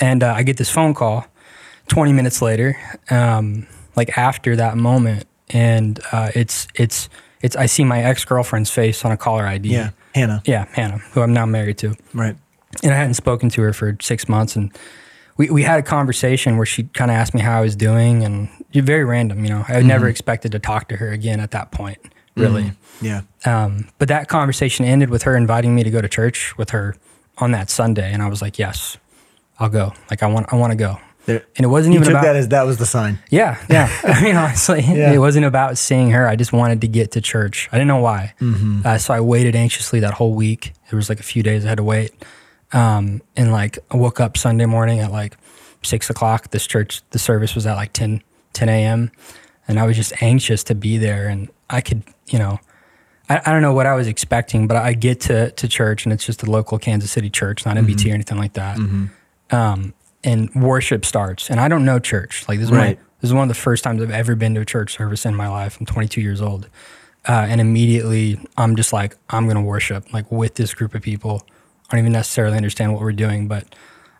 And 0.00 0.22
uh, 0.22 0.32
I 0.34 0.42
get 0.42 0.56
this 0.56 0.70
phone 0.70 0.94
call 0.94 1.26
20 1.88 2.12
minutes 2.12 2.42
later, 2.42 2.76
um, 3.10 3.66
like 3.96 4.16
after 4.16 4.56
that 4.56 4.76
moment. 4.76 5.26
And 5.50 6.00
uh, 6.10 6.30
it's, 6.34 6.66
it's, 6.74 7.08
it's 7.42 7.54
I 7.54 7.66
see 7.66 7.84
my 7.84 8.02
ex 8.02 8.24
girlfriend's 8.24 8.70
face 8.70 9.04
on 9.04 9.12
a 9.12 9.16
caller 9.16 9.46
ID. 9.46 9.68
Yeah, 9.68 9.90
Hannah. 10.14 10.42
yeah, 10.46 10.64
Hannah, 10.72 10.98
who 11.12 11.20
I'm 11.20 11.32
now 11.34 11.44
married 11.46 11.78
to, 11.78 11.94
Right. 12.14 12.36
And 12.82 12.92
I 12.92 12.96
hadn't 12.96 13.14
spoken 13.14 13.48
to 13.50 13.62
her 13.62 13.72
for 13.72 13.96
six 14.00 14.28
months, 14.28 14.56
and 14.56 14.76
we 15.36 15.50
we 15.50 15.62
had 15.62 15.78
a 15.78 15.82
conversation 15.82 16.56
where 16.56 16.66
she 16.66 16.84
kind 16.84 17.10
of 17.10 17.16
asked 17.16 17.34
me 17.34 17.40
how 17.40 17.58
I 17.58 17.60
was 17.60 17.76
doing, 17.76 18.24
and 18.24 18.48
very 18.72 19.04
random, 19.04 19.44
you 19.44 19.50
know. 19.50 19.64
I 19.68 19.82
never 19.82 20.08
expected 20.08 20.52
to 20.52 20.58
talk 20.58 20.88
to 20.88 20.96
her 20.96 21.10
again 21.12 21.40
at 21.40 21.50
that 21.52 21.70
point, 21.70 21.98
really. 22.36 22.72
Yeah. 23.00 23.22
Um, 23.44 23.88
but 23.98 24.08
that 24.08 24.28
conversation 24.28 24.84
ended 24.84 25.10
with 25.10 25.22
her 25.24 25.36
inviting 25.36 25.74
me 25.74 25.84
to 25.84 25.90
go 25.90 26.00
to 26.00 26.08
church 26.08 26.56
with 26.58 26.70
her 26.70 26.96
on 27.38 27.50
that 27.52 27.70
Sunday, 27.70 28.12
and 28.12 28.22
I 28.22 28.28
was 28.28 28.40
like, 28.42 28.58
"Yes, 28.58 28.96
I'll 29.58 29.68
go. 29.68 29.92
Like, 30.10 30.22
I 30.22 30.26
want, 30.26 30.52
I 30.52 30.56
want 30.56 30.72
to 30.72 30.76
go." 30.76 30.98
There, 31.26 31.42
And 31.56 31.64
it 31.64 31.68
wasn't 31.68 31.94
you 31.94 32.00
even 32.00 32.08
took 32.12 32.18
about 32.20 32.24
that 32.24 32.36
as 32.36 32.48
that 32.48 32.66
was 32.66 32.76
the 32.76 32.84
sign. 32.84 33.18
yeah, 33.30 33.56
yeah. 33.70 33.88
I 34.04 34.22
mean, 34.22 34.36
honestly, 34.36 34.82
Yeah. 34.82 35.10
it 35.10 35.16
wasn't 35.18 35.46
about 35.46 35.78
seeing 35.78 36.10
her. 36.10 36.28
I 36.28 36.36
just 36.36 36.52
wanted 36.52 36.82
to 36.82 36.86
get 36.88 37.12
to 37.12 37.22
church. 37.22 37.66
I 37.72 37.76
didn't 37.76 37.88
know 37.88 38.00
why. 38.00 38.34
Mm-hmm. 38.42 38.82
Uh, 38.84 38.98
so 38.98 39.14
I 39.14 39.20
waited 39.20 39.56
anxiously 39.56 40.00
that 40.00 40.12
whole 40.12 40.34
week. 40.34 40.74
There 40.90 40.98
was 40.98 41.08
like 41.08 41.20
a 41.20 41.22
few 41.22 41.42
days 41.42 41.64
I 41.64 41.70
had 41.70 41.78
to 41.78 41.82
wait, 41.82 42.12
um, 42.74 43.22
and 43.36 43.52
like 43.52 43.78
I 43.90 43.96
woke 43.96 44.20
up 44.20 44.36
Sunday 44.36 44.66
morning 44.66 45.00
at 45.00 45.10
like 45.12 45.36
six 45.82 46.10
o'clock. 46.10 46.50
This 46.50 46.66
church, 46.66 47.00
the 47.10 47.18
service 47.18 47.54
was 47.54 47.66
at 47.66 47.74
like 47.76 47.92
10, 47.92 48.22
10 48.52 48.68
a.m. 48.68 49.10
And 49.66 49.78
I 49.78 49.86
was 49.86 49.96
just 49.96 50.12
anxious 50.22 50.62
to 50.64 50.74
be 50.74 50.98
there. 50.98 51.28
And 51.28 51.48
I 51.70 51.80
could, 51.80 52.02
you 52.28 52.38
know, 52.38 52.58
I, 53.28 53.40
I 53.46 53.52
don't 53.52 53.62
know 53.62 53.72
what 53.72 53.86
I 53.86 53.94
was 53.94 54.06
expecting, 54.06 54.66
but 54.66 54.76
I 54.76 54.92
get 54.92 55.20
to, 55.22 55.50
to 55.52 55.68
church 55.68 56.04
and 56.04 56.12
it's 56.12 56.26
just 56.26 56.42
a 56.42 56.50
local 56.50 56.78
Kansas 56.78 57.10
City 57.12 57.30
church, 57.30 57.64
not 57.64 57.76
MBT 57.76 58.10
or 58.10 58.14
anything 58.14 58.38
like 58.38 58.54
that. 58.54 58.76
Um, 59.50 59.94
and 60.22 60.54
worship 60.54 61.04
starts. 61.04 61.50
And 61.50 61.60
I 61.60 61.68
don't 61.68 61.84
know 61.84 61.98
church. 61.98 62.46
Like 62.48 62.58
this 62.58 62.66
is, 62.68 62.72
Right. 62.72 62.98
my, 62.98 63.04
this 63.20 63.28
is 63.30 63.32
one 63.34 63.42
of 63.42 63.48
the 63.48 63.60
first 63.60 63.84
times 63.84 64.02
I've 64.02 64.10
ever 64.10 64.34
been 64.34 64.54
to 64.54 64.60
a 64.62 64.64
church 64.64 64.94
service 64.96 65.24
in 65.24 65.34
my 65.34 65.48
life. 65.48 65.78
I'm 65.78 65.86
22 65.86 66.20
years 66.20 66.40
old. 66.42 66.68
Uh, 67.26 67.46
and 67.48 67.60
immediately 67.60 68.38
I'm 68.58 68.76
just 68.76 68.92
like, 68.92 69.16
I'm 69.30 69.44
going 69.44 69.56
to 69.56 69.62
worship 69.62 70.12
like 70.12 70.30
with 70.30 70.56
this 70.56 70.74
group 70.74 70.94
of 70.94 71.00
people. 71.02 71.46
I 71.90 71.96
don't 71.96 72.00
even 72.00 72.12
necessarily 72.12 72.56
understand 72.56 72.92
what 72.92 73.02
we're 73.02 73.12
doing, 73.12 73.46
but 73.48 73.74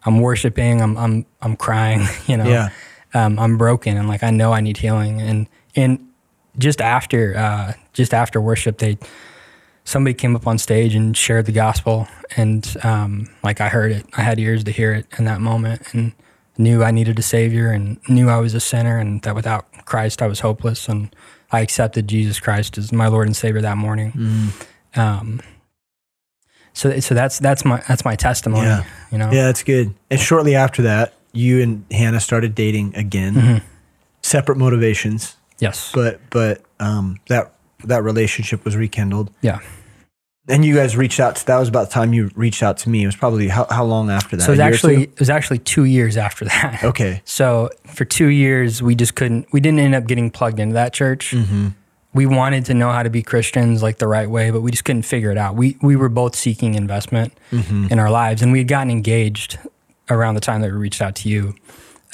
I'm 0.04 0.21
worshiping. 0.21 0.80
I'm, 0.83 0.97
I'm, 0.97 1.26
I'm 1.40 1.56
crying, 1.56 2.06
you 2.26 2.37
know, 2.37 2.44
Yeah. 2.49 2.68
um, 3.14 3.38
I'm 3.38 3.56
broken 3.59 3.97
and 3.97 4.06
like, 4.09 4.23
I 4.23 4.30
know 4.30 4.52
I 4.52 4.61
need 4.61 4.76
healing. 4.76 5.21
And, 5.21 5.49
and 5.75 6.06
just 6.59 6.80
after, 6.80 7.37
uh, 7.37 7.73
just 7.92 8.12
after 8.14 8.40
worship, 8.40 8.78
they, 8.78 8.99
somebody 9.85 10.14
came 10.14 10.37
up 10.37 10.47
on 10.47 10.59
stage 10.59 10.94
and 10.94 11.16
shared 11.16 11.47
the 11.47 11.52
gospel 11.52 12.06
and, 12.37 12.76
um, 12.83 13.28
like 13.42 13.61
I 13.61 13.68
heard 13.68 13.92
it, 13.92 14.06
I 14.16 14.23
had 14.23 14.38
ears 14.38 14.64
to 14.64 14.71
hear 14.71 14.92
it 14.92 15.06
in 15.18 15.25
that 15.25 15.40
moment 15.40 15.83
and 15.94 16.12
knew 16.56 16.83
I 16.85 16.90
needed 16.90 17.18
a 17.18 17.23
savior 17.23 17.71
and 17.71 17.99
knew 18.09 18.28
I 18.28 18.37
was 18.38 18.54
a 18.54 18.61
sinner 18.61 18.99
and 18.99 19.21
that 19.23 19.35
without 19.35 19.66
Christ 19.87 20.23
I 20.23 20.26
was 20.26 20.40
hopeless 20.40 20.88
and 20.88 21.14
I 21.50 21.61
accepted 21.61 22.09
Jesus 22.09 22.40
Christ 22.40 22.78
as 22.78 22.92
my 22.92 23.09
Lord 23.09 23.26
and 23.26 23.37
Savior 23.37 23.61
that 23.62 23.76
morning. 23.76 24.12
Mm-hmm. 24.12 25.00
Um, 25.00 25.40
so, 26.75 27.00
so 27.00 27.14
that's 27.14 27.38
that's 27.38 27.64
my 27.64 27.83
that's 27.88 28.04
my 28.04 28.14
testimony. 28.16 28.66
Yeah. 28.66 28.85
You 29.11 29.19
know. 29.19 29.31
Yeah, 29.33 29.45
that's 29.47 29.62
good. 29.62 29.95
And 30.11 30.21
shortly 30.21 30.54
after 30.54 30.83
that, 30.83 31.14
you 31.33 31.62
and 31.62 31.85
Hannah 31.90 32.21
started 32.21 32.54
dating 32.54 32.95
again. 32.97 33.35
Mm-hmm. 33.35 33.66
Separate 34.23 34.57
motivations, 34.59 35.37
Yes. 35.59 35.90
but 35.95 36.21
but 36.31 36.62
um, 36.81 37.19
that 37.28 37.52
that 37.85 38.02
relationship 38.02 38.64
was 38.64 38.76
rekindled. 38.76 39.31
yeah. 39.40 39.61
And 40.47 40.62
you 40.62 40.75
guys 40.75 40.95
reached 40.95 41.21
out. 41.21 41.37
To, 41.37 41.47
that 41.47 41.59
was 41.59 41.71
about 41.71 41.88
the 41.88 41.95
time 41.95 42.12
you 42.12 42.28
reached 42.35 42.62
out 42.62 42.76
to 42.78 42.90
me. 42.90 43.02
It 43.02 43.07
was 43.07 43.16
probably 43.16 43.49
how, 43.49 43.66
how 43.71 43.83
long 43.85 44.11
after 44.11 44.37
that? 44.37 44.43
So 44.43 44.52
it 44.52 44.57
was 44.57 44.59
A 44.59 44.62
year 44.62 44.71
or 44.71 44.75
actually 44.75 44.97
two? 44.97 45.02
it 45.12 45.19
was 45.19 45.31
actually 45.31 45.59
two 45.61 45.85
years 45.85 46.16
after 46.19 46.45
that. 46.45 46.85
okay. 46.85 47.23
So 47.25 47.71
for 47.87 48.04
two 48.04 48.26
years 48.28 48.83
we 48.83 48.95
just 48.95 49.14
couldn't 49.14 49.47
we 49.52 49.61
didn't 49.61 49.78
end 49.81 49.95
up 49.95 50.07
getting 50.07 50.31
plugged 50.31 50.61
into 50.61 50.75
that 50.75 50.93
church. 50.93 51.31
Mm-hmm. 51.31 51.69
We 52.14 52.26
wanted 52.26 52.64
to 52.66 52.75
know 52.75 52.90
how 52.92 53.02
to 53.02 53.11
be 53.11 53.23
Christians 53.23 53.83
like 53.83 53.99
the 53.99 54.06
right 54.06 54.30
way, 54.30 54.50
but 54.50 54.61
we 54.62 54.71
just 54.71 54.85
couldn't 54.85 55.02
figure 55.02 55.30
it 55.33 55.37
out. 55.38 55.56
We 55.56 55.76
we 55.83 55.97
were 55.97 56.09
both 56.09 56.35
seeking 56.37 56.75
investment 56.75 57.33
Mm-hmm. 57.50 57.88
in 57.90 57.99
our 57.99 58.11
lives, 58.11 58.40
and 58.42 58.52
we 58.52 58.59
had 58.59 58.68
gotten 58.68 58.90
engaged 58.90 59.59
around 60.11 60.35
the 60.35 60.40
time 60.40 60.61
that 60.61 60.71
we 60.71 60.76
reached 60.78 61.02
out 61.02 61.14
to 61.16 61.28
you, 61.28 61.54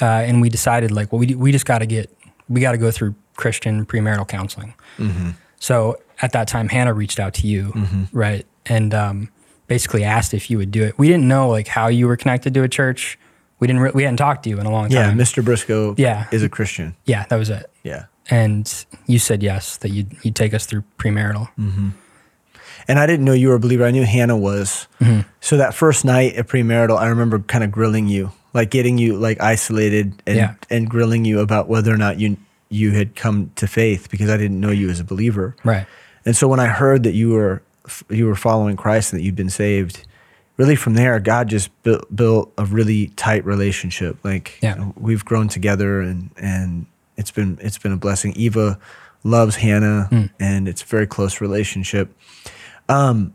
uh, 0.01 0.05
and 0.05 0.41
we 0.41 0.49
decided 0.49 0.91
like, 0.91 1.11
well, 1.11 1.19
we 1.19 1.35
we 1.35 1.51
just 1.51 1.65
got 1.65 1.79
to 1.79 1.85
get 1.85 2.09
we 2.49 2.61
got 2.61 2.71
to 2.73 2.77
go 2.77 2.89
through 2.91 3.15
Christian 3.35 3.85
premarital 3.85 4.27
counseling. 4.27 4.73
Mm-hmm. 4.97 5.29
So 5.59 5.97
at 6.21 6.31
that 6.33 6.47
time, 6.47 6.69
Hannah 6.69 6.93
reached 6.93 7.19
out 7.19 7.33
to 7.35 7.47
you, 7.47 7.71
right, 8.11 8.45
and 8.65 8.93
um, 8.93 9.29
basically 9.67 10.03
asked 10.03 10.33
if 10.33 10.49
you 10.49 10.57
would 10.57 10.71
do 10.71 10.83
it. 10.83 10.97
We 10.97 11.07
didn't 11.07 11.27
know 11.27 11.47
like 11.49 11.67
how 11.67 11.87
you 11.87 12.07
were 12.07 12.17
connected 12.17 12.53
to 12.55 12.63
a 12.63 12.67
church. 12.67 13.19
We 13.59 13.67
didn't. 13.67 13.81
Re- 13.83 13.91
we 13.93 14.03
hadn't 14.03 14.17
talked 14.17 14.43
to 14.45 14.49
you 14.49 14.59
in 14.59 14.65
a 14.65 14.71
long 14.71 14.89
time. 14.89 15.17
Yeah. 15.17 15.23
Mr. 15.23 15.45
Briscoe. 15.45 15.93
Yeah. 15.97 16.27
is 16.31 16.41
a 16.41 16.49
Christian. 16.49 16.95
Yeah, 17.05 17.25
that 17.29 17.37
was 17.37 17.49
it. 17.51 17.69
Yeah. 17.83 18.05
And 18.31 18.85
you 19.07 19.19
said 19.19 19.43
yes 19.43 19.77
that 19.77 19.89
you'd 19.89 20.15
you'd 20.23 20.35
take 20.35 20.53
us 20.53 20.65
through 20.65 20.83
premarital. 20.97 21.49
And 22.87 22.97
I 22.99 23.05
didn't 23.05 23.25
know 23.25 23.33
you 23.33 23.49
were 23.49 23.55
a 23.55 23.59
believer. 23.59 23.85
I 23.85 23.91
knew 23.91 24.03
Hannah 24.05 24.37
was. 24.37 24.87
Mm-hmm. 24.99 25.21
So 25.39 25.57
that 25.57 25.73
first 25.75 26.03
night 26.03 26.33
at 26.35 26.47
premarital, 26.47 26.97
I 26.97 27.07
remember 27.07 27.39
kind 27.39 27.63
of 27.63 27.71
grilling 27.71 28.07
you, 28.07 28.31
like 28.53 28.71
getting 28.71 28.97
you 28.97 29.17
like 29.17 29.39
isolated 29.39 30.21
and 30.25 30.37
Yeah. 30.37 30.53
and 30.69 30.89
grilling 30.89 31.23
you 31.25 31.39
about 31.41 31.67
whether 31.67 31.93
or 31.93 31.97
not 31.97 32.19
you 32.19 32.37
you 32.69 32.91
had 32.91 33.15
come 33.15 33.51
to 33.57 33.67
faith 33.67 34.09
because 34.09 34.29
I 34.29 34.37
didn't 34.37 34.59
know 34.59 34.71
you 34.71 34.89
as 34.89 34.99
a 34.99 35.03
believer. 35.03 35.55
Right. 35.63 35.85
And 36.25 36.35
so 36.35 36.47
when 36.47 36.59
I 36.59 36.67
heard 36.67 37.03
that 37.03 37.13
you 37.13 37.29
were 37.31 37.61
you 38.09 38.25
were 38.25 38.35
following 38.35 38.77
Christ 38.77 39.11
and 39.11 39.19
that 39.19 39.23
you'd 39.25 39.35
been 39.35 39.49
saved, 39.49 40.05
really 40.57 40.75
from 40.75 40.93
there, 40.93 41.19
God 41.19 41.49
just 41.49 41.69
built, 41.83 42.13
built 42.15 42.53
a 42.57 42.65
really 42.65 43.07
tight 43.15 43.43
relationship. 43.45 44.17
Like 44.23 44.57
Yeah. 44.61 44.75
you 44.75 44.81
know, 44.81 44.93
we've 44.97 45.25
grown 45.25 45.47
together, 45.49 45.99
and 46.01 46.29
and 46.37 46.85
it's 47.21 47.31
been 47.31 47.57
it's 47.61 47.77
been 47.77 47.93
a 47.93 47.97
blessing. 47.97 48.33
Eva 48.35 48.77
loves 49.23 49.55
Hannah, 49.57 50.07
Hmm. 50.09 50.25
and 50.39 50.67
it's 50.67 50.81
a 50.83 50.85
very 50.85 51.07
close 51.07 51.39
relationship. 51.41 52.07
Um, 52.89 53.33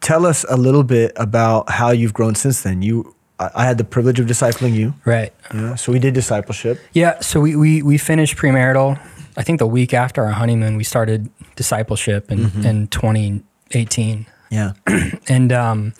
tell 0.00 0.24
us 0.24 0.44
a 0.48 0.56
little 0.56 0.84
bit 0.84 1.12
about 1.16 1.68
how 1.70 1.90
you've 1.90 2.14
grown 2.14 2.34
since 2.36 2.62
then. 2.62 2.82
You, 2.82 3.14
I, 3.38 3.50
I 3.54 3.64
had 3.64 3.76
the 3.78 3.84
privilege 3.84 4.20
of 4.20 4.26
discipling 4.26 4.74
you. 4.74 4.94
Right. 5.04 5.32
Know, 5.52 5.74
so 5.76 5.92
we 5.92 5.98
did 5.98 6.14
discipleship. 6.14 6.78
Yeah. 6.92 7.20
So 7.20 7.40
we 7.40 7.56
we 7.56 7.82
we 7.82 7.98
finished 7.98 8.36
premarital. 8.36 8.98
I 9.36 9.42
think 9.42 9.58
the 9.58 9.66
week 9.66 9.92
after 9.94 10.24
our 10.24 10.32
honeymoon, 10.32 10.76
we 10.76 10.84
started 10.84 11.28
discipleship 11.56 12.30
in 12.32 12.40
in 12.64 12.86
2018. 12.88 14.26
Yeah, 14.50 14.72
and 15.28 15.52
um 15.52 15.92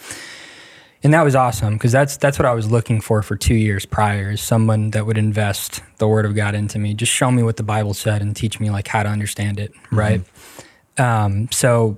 and 1.02 1.14
that 1.14 1.22
was 1.22 1.34
awesome 1.34 1.74
because 1.74 1.92
that's 1.92 2.16
that's 2.16 2.38
what 2.38 2.46
I 2.46 2.52
was 2.54 2.70
looking 2.70 3.00
for 3.00 3.22
for 3.22 3.36
two 3.36 3.54
years 3.54 3.86
prior 3.86 4.32
is 4.32 4.40
someone 4.40 4.90
that 4.90 5.06
would 5.06 5.18
invest 5.18 5.82
the 5.98 6.08
word 6.08 6.24
of 6.26 6.34
God 6.34 6.54
into 6.54 6.78
me, 6.78 6.94
just 6.94 7.12
show 7.12 7.30
me 7.30 7.42
what 7.42 7.56
the 7.56 7.62
Bible 7.62 7.94
said 7.94 8.20
and 8.22 8.34
teach 8.34 8.58
me 8.60 8.70
like 8.70 8.88
how 8.88 9.02
to 9.02 9.08
understand 9.08 9.58
it, 9.60 9.72
right? 9.92 10.22
Um, 10.98 11.48
so 11.52 11.96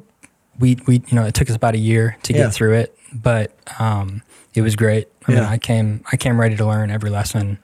we 0.59 0.77
we 0.87 1.03
you 1.07 1.15
know 1.15 1.25
it 1.25 1.35
took 1.35 1.49
us 1.51 1.57
about 1.57 1.75
a 1.75 1.79
year 1.79 2.17
to 2.25 2.33
Yeah. 2.33 2.45
get 2.45 2.53
through 2.55 2.75
it, 2.75 2.97
but 3.13 3.57
um, 3.79 4.23
it 4.55 4.63
was 4.63 4.77
great. 4.77 5.09
I 5.27 5.33
mean, 5.33 5.43
Yeah. 5.43 5.49
I 5.49 5.59
came 5.59 6.05
I 6.13 6.17
came 6.17 6.39
ready 6.41 6.57
to 6.57 6.67
learn 6.67 6.91
every 6.91 7.11
lesson. 7.11 7.59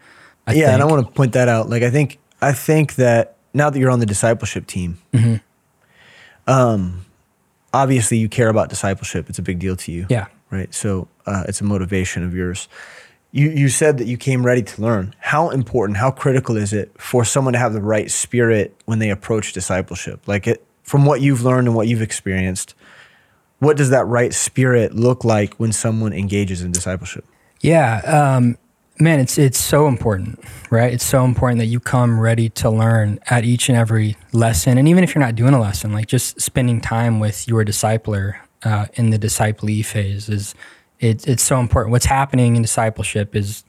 I 0.47 0.53
yeah, 0.55 0.73
and 0.73 0.81
I 0.83 0.87
want 0.87 1.07
to 1.07 1.13
point 1.13 1.33
that 1.33 1.49
out. 1.49 1.69
Like 1.69 1.83
I 1.83 1.91
think 1.91 2.19
I 2.41 2.53
think 2.53 2.95
that 2.97 3.37
now 3.53 3.69
that 3.71 3.79
you're 3.79 3.91
on 3.91 4.01
the 4.01 4.07
discipleship 4.07 4.67
team, 4.67 4.99
Mm-hmm. 5.13 6.51
um, 6.51 7.05
obviously 7.75 8.19
you 8.19 8.29
care 8.29 8.49
about 8.49 8.69
discipleship. 8.69 9.29
It's 9.29 9.39
a 9.39 9.43
big 9.43 9.59
deal 9.59 9.77
to 9.77 9.93
you. 9.93 10.07
yeah. 10.09 10.27
Right? 10.51 10.73
So 10.75 11.09
uh, 11.27 11.45
it's 11.49 11.61
a 11.61 11.65
motivation 11.65 12.25
of 12.25 12.35
yours. 12.35 12.69
You 13.33 13.51
you 13.51 13.69
said 13.69 13.99
that 13.99 14.07
you 14.07 14.17
came 14.17 14.47
ready 14.47 14.63
to 14.63 14.83
learn. 14.83 15.15
How 15.19 15.51
important, 15.51 15.99
how 15.99 16.11
critical 16.11 16.57
is 16.57 16.73
it 16.73 16.93
for 16.99 17.25
someone 17.25 17.53
to 17.53 17.59
have 17.59 17.73
the 17.73 17.83
right 17.83 18.11
spirit 18.11 18.75
when 18.87 18.99
they 18.99 19.11
approach 19.11 19.53
discipleship? 19.53 20.27
Like 20.27 20.47
it 20.47 20.65
from 20.83 21.05
what 21.05 21.21
you've 21.21 21.43
learned 21.43 21.67
and 21.67 21.77
what 21.77 21.89
you've 21.89 22.01
experienced, 22.01 22.75
what 23.59 23.77
does 23.77 23.91
that 23.91 24.07
right 24.07 24.33
spirit 24.33 24.95
look 24.95 25.25
like 25.25 25.55
when 25.55 25.73
someone 25.73 26.13
engages 26.13 26.63
in 26.63 26.73
discipleship? 26.73 27.25
Yeah, 27.61 27.99
um, 28.01 28.57
man, 29.01 29.19
it's 29.19 29.39
it's 29.39 29.59
so 29.59 29.89
important, 29.89 30.39
right? 30.71 30.93
It's 30.93 31.05
so 31.05 31.25
important 31.25 31.59
that 31.59 31.67
you 31.67 31.81
come 31.81 32.21
ready 32.21 32.49
to 32.51 32.71
learn 32.71 33.19
at 33.27 33.45
each 33.45 33.69
and 33.69 33.77
every 33.77 34.17
lesson, 34.33 34.79
and 34.79 34.87
even 34.89 35.03
if 35.03 35.15
you're 35.15 35.25
not 35.25 35.35
doing 35.35 35.55
a 35.55 35.61
lesson, 35.61 35.93
like 35.93 36.07
just 36.07 36.41
spending 36.41 36.81
time 36.81 37.19
with 37.19 37.49
your 37.49 37.65
discipler 37.65 38.39
uh, 38.63 38.87
in 38.95 39.11
the 39.11 39.19
disciplee 39.19 39.85
phase 39.85 40.29
is 40.29 40.55
it, 41.01 41.27
it's 41.29 41.43
so 41.43 41.61
important. 41.61 41.93
What's 41.93 42.07
happening 42.07 42.57
in 42.57 42.63
discipleship 42.63 43.37
is 43.37 43.65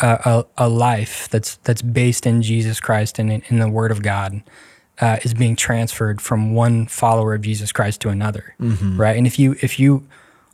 a, 0.00 0.44
a, 0.58 0.66
a 0.66 0.68
life 0.68 1.28
that's 1.30 1.56
that's 1.64 1.82
based 1.82 2.26
in 2.26 2.42
Jesus 2.42 2.80
Christ 2.80 3.18
and 3.18 3.30
in, 3.30 3.42
in 3.48 3.58
the 3.58 3.68
Word 3.68 3.90
of 3.90 4.02
God. 4.02 4.42
Uh, 5.00 5.18
is 5.24 5.34
being 5.34 5.56
transferred 5.56 6.20
from 6.20 6.54
one 6.54 6.86
follower 6.86 7.34
of 7.34 7.42
Jesus 7.42 7.72
Christ 7.72 8.00
to 8.02 8.10
another, 8.10 8.54
right? 8.96 9.16
And 9.16 9.26
if 9.26 9.40
you 9.40 9.56
if 9.60 9.80
you 9.80 10.06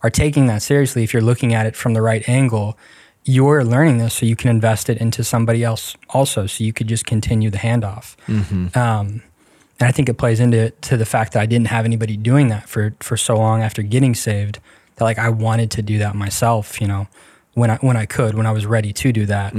are 0.03 0.09
taking 0.09 0.47
that 0.47 0.63
seriously, 0.63 1.05
if 1.05 1.13
you're 1.13 1.21
looking 1.21 1.53
at 1.53 1.67
it 1.67 1.77
from 1.77 1.93
the 1.93 2.01
right 2.01 2.27
angle, 2.27 2.79
you're 3.27 3.63
learning 3.63 3.99
this 3.99 4.15
so 4.15 4.25
you 4.25 4.37
can 4.37 4.49
invest 4.49 4.89
it 4.89 4.97
into 4.97 5.23
somebody 5.25 5.63
else 5.63 5.95
also, 6.09 6.47
so 6.47 6.65
you 6.65 6.73
could 6.73 6.87
just 6.87 7.05
continue 7.05 7.51
the 7.51 7.59
handoff. 7.59 8.17
Um, 8.75 9.23
and 9.81 9.89
I 9.89 9.93
think 9.93 10.09
it 10.09 10.15
plays 10.15 10.39
into 10.41 10.71
to 10.71 10.97
the 10.97 11.07
fact 11.07 11.33
that 11.33 11.43
I 11.43 11.47
didn't 11.47 11.69
have 11.69 11.85
anybody 11.85 12.17
doing 12.17 12.49
that 12.49 12.69
for 12.69 12.95
for 13.01 13.17
so 13.17 13.37
long 13.37 13.63
after 13.63 13.83
getting 13.83 14.15
saved 14.15 14.59
that 14.97 15.05
like 15.05 15.19
I 15.19 15.31
wanted 15.31 15.71
to 15.73 15.83
do 15.83 15.99
that 15.99 16.15
myself, 16.15 16.81
you 16.81 16.87
know, 16.87 17.09
when 17.55 17.71
I 17.71 17.77
when 17.77 17.97
I 17.97 18.07
could, 18.07 18.35
when 18.35 18.47
I 18.47 18.53
was 18.53 18.67
ready 18.67 18.93
to 18.93 19.13
do 19.13 19.27
that. 19.27 19.55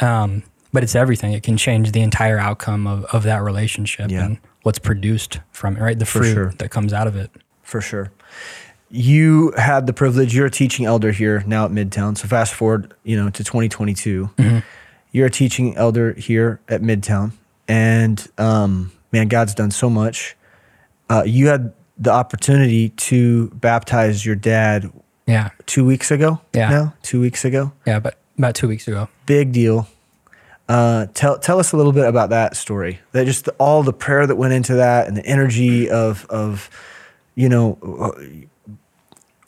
Um, 0.00 0.42
but 0.72 0.82
it's 0.82 0.94
everything. 0.94 1.32
It 1.32 1.42
can 1.42 1.56
change 1.56 1.92
the 1.92 2.02
entire 2.02 2.38
outcome 2.38 2.86
of, 2.86 3.04
of 3.06 3.22
that 3.22 3.42
relationship 3.42 4.10
Yeah. 4.10 4.26
and 4.26 4.38
what's 4.62 4.78
produced 4.78 5.40
from 5.52 5.76
it, 5.76 5.80
right? 5.80 5.98
The 5.98 6.04
fruit 6.04 6.34
sure. 6.34 6.52
that 6.58 6.70
comes 6.70 6.92
out 6.92 7.06
of 7.06 7.16
it. 7.16 7.30
for 7.62 7.80
sure. 7.80 8.12
You 8.90 9.52
had 9.56 9.86
the 9.86 9.92
privilege. 9.92 10.34
You're 10.34 10.46
a 10.46 10.50
teaching 10.50 10.84
elder 10.86 11.10
here 11.12 11.42
now 11.46 11.64
at 11.64 11.70
Midtown. 11.72 12.16
So 12.16 12.28
fast 12.28 12.54
forward, 12.54 12.92
you 13.04 13.16
know, 13.16 13.30
to 13.30 13.42
2022. 13.42 14.30
You're 15.12 15.26
a 15.26 15.30
teaching 15.30 15.74
elder 15.76 16.12
here 16.12 16.60
at 16.68 16.82
Midtown, 16.82 17.32
and 17.66 18.24
um, 18.38 18.92
man, 19.12 19.28
God's 19.28 19.54
done 19.54 19.70
so 19.70 19.88
much. 19.90 20.36
Uh, 21.08 21.22
you 21.26 21.48
had 21.48 21.72
the 21.98 22.10
opportunity 22.10 22.90
to 22.90 23.48
baptize 23.50 24.26
your 24.26 24.36
dad 24.36 24.90
Yeah. 25.26 25.50
two 25.66 25.84
weeks 25.84 26.10
ago. 26.10 26.40
Yeah. 26.52 26.68
now 26.70 26.94
two 27.02 27.20
weeks 27.20 27.44
ago. 27.44 27.72
Yeah. 27.86 28.00
But 28.00 28.18
about 28.38 28.54
two 28.54 28.68
weeks 28.68 28.86
ago. 28.88 29.08
Big 29.24 29.52
deal. 29.52 29.88
Uh, 30.68 31.06
tell 31.14 31.38
tell 31.38 31.60
us 31.60 31.72
a 31.72 31.76
little 31.76 31.92
bit 31.92 32.06
about 32.06 32.30
that 32.30 32.56
story. 32.56 32.98
That 33.12 33.24
just 33.24 33.44
the, 33.44 33.52
all 33.52 33.82
the 33.84 33.92
prayer 33.92 34.26
that 34.26 34.34
went 34.36 34.52
into 34.52 34.74
that, 34.74 35.06
and 35.06 35.16
the 35.16 35.24
energy 35.24 35.88
of 35.88 36.26
of 36.28 36.68
you 37.36 37.48
know 37.48 37.78
uh, 37.82 38.10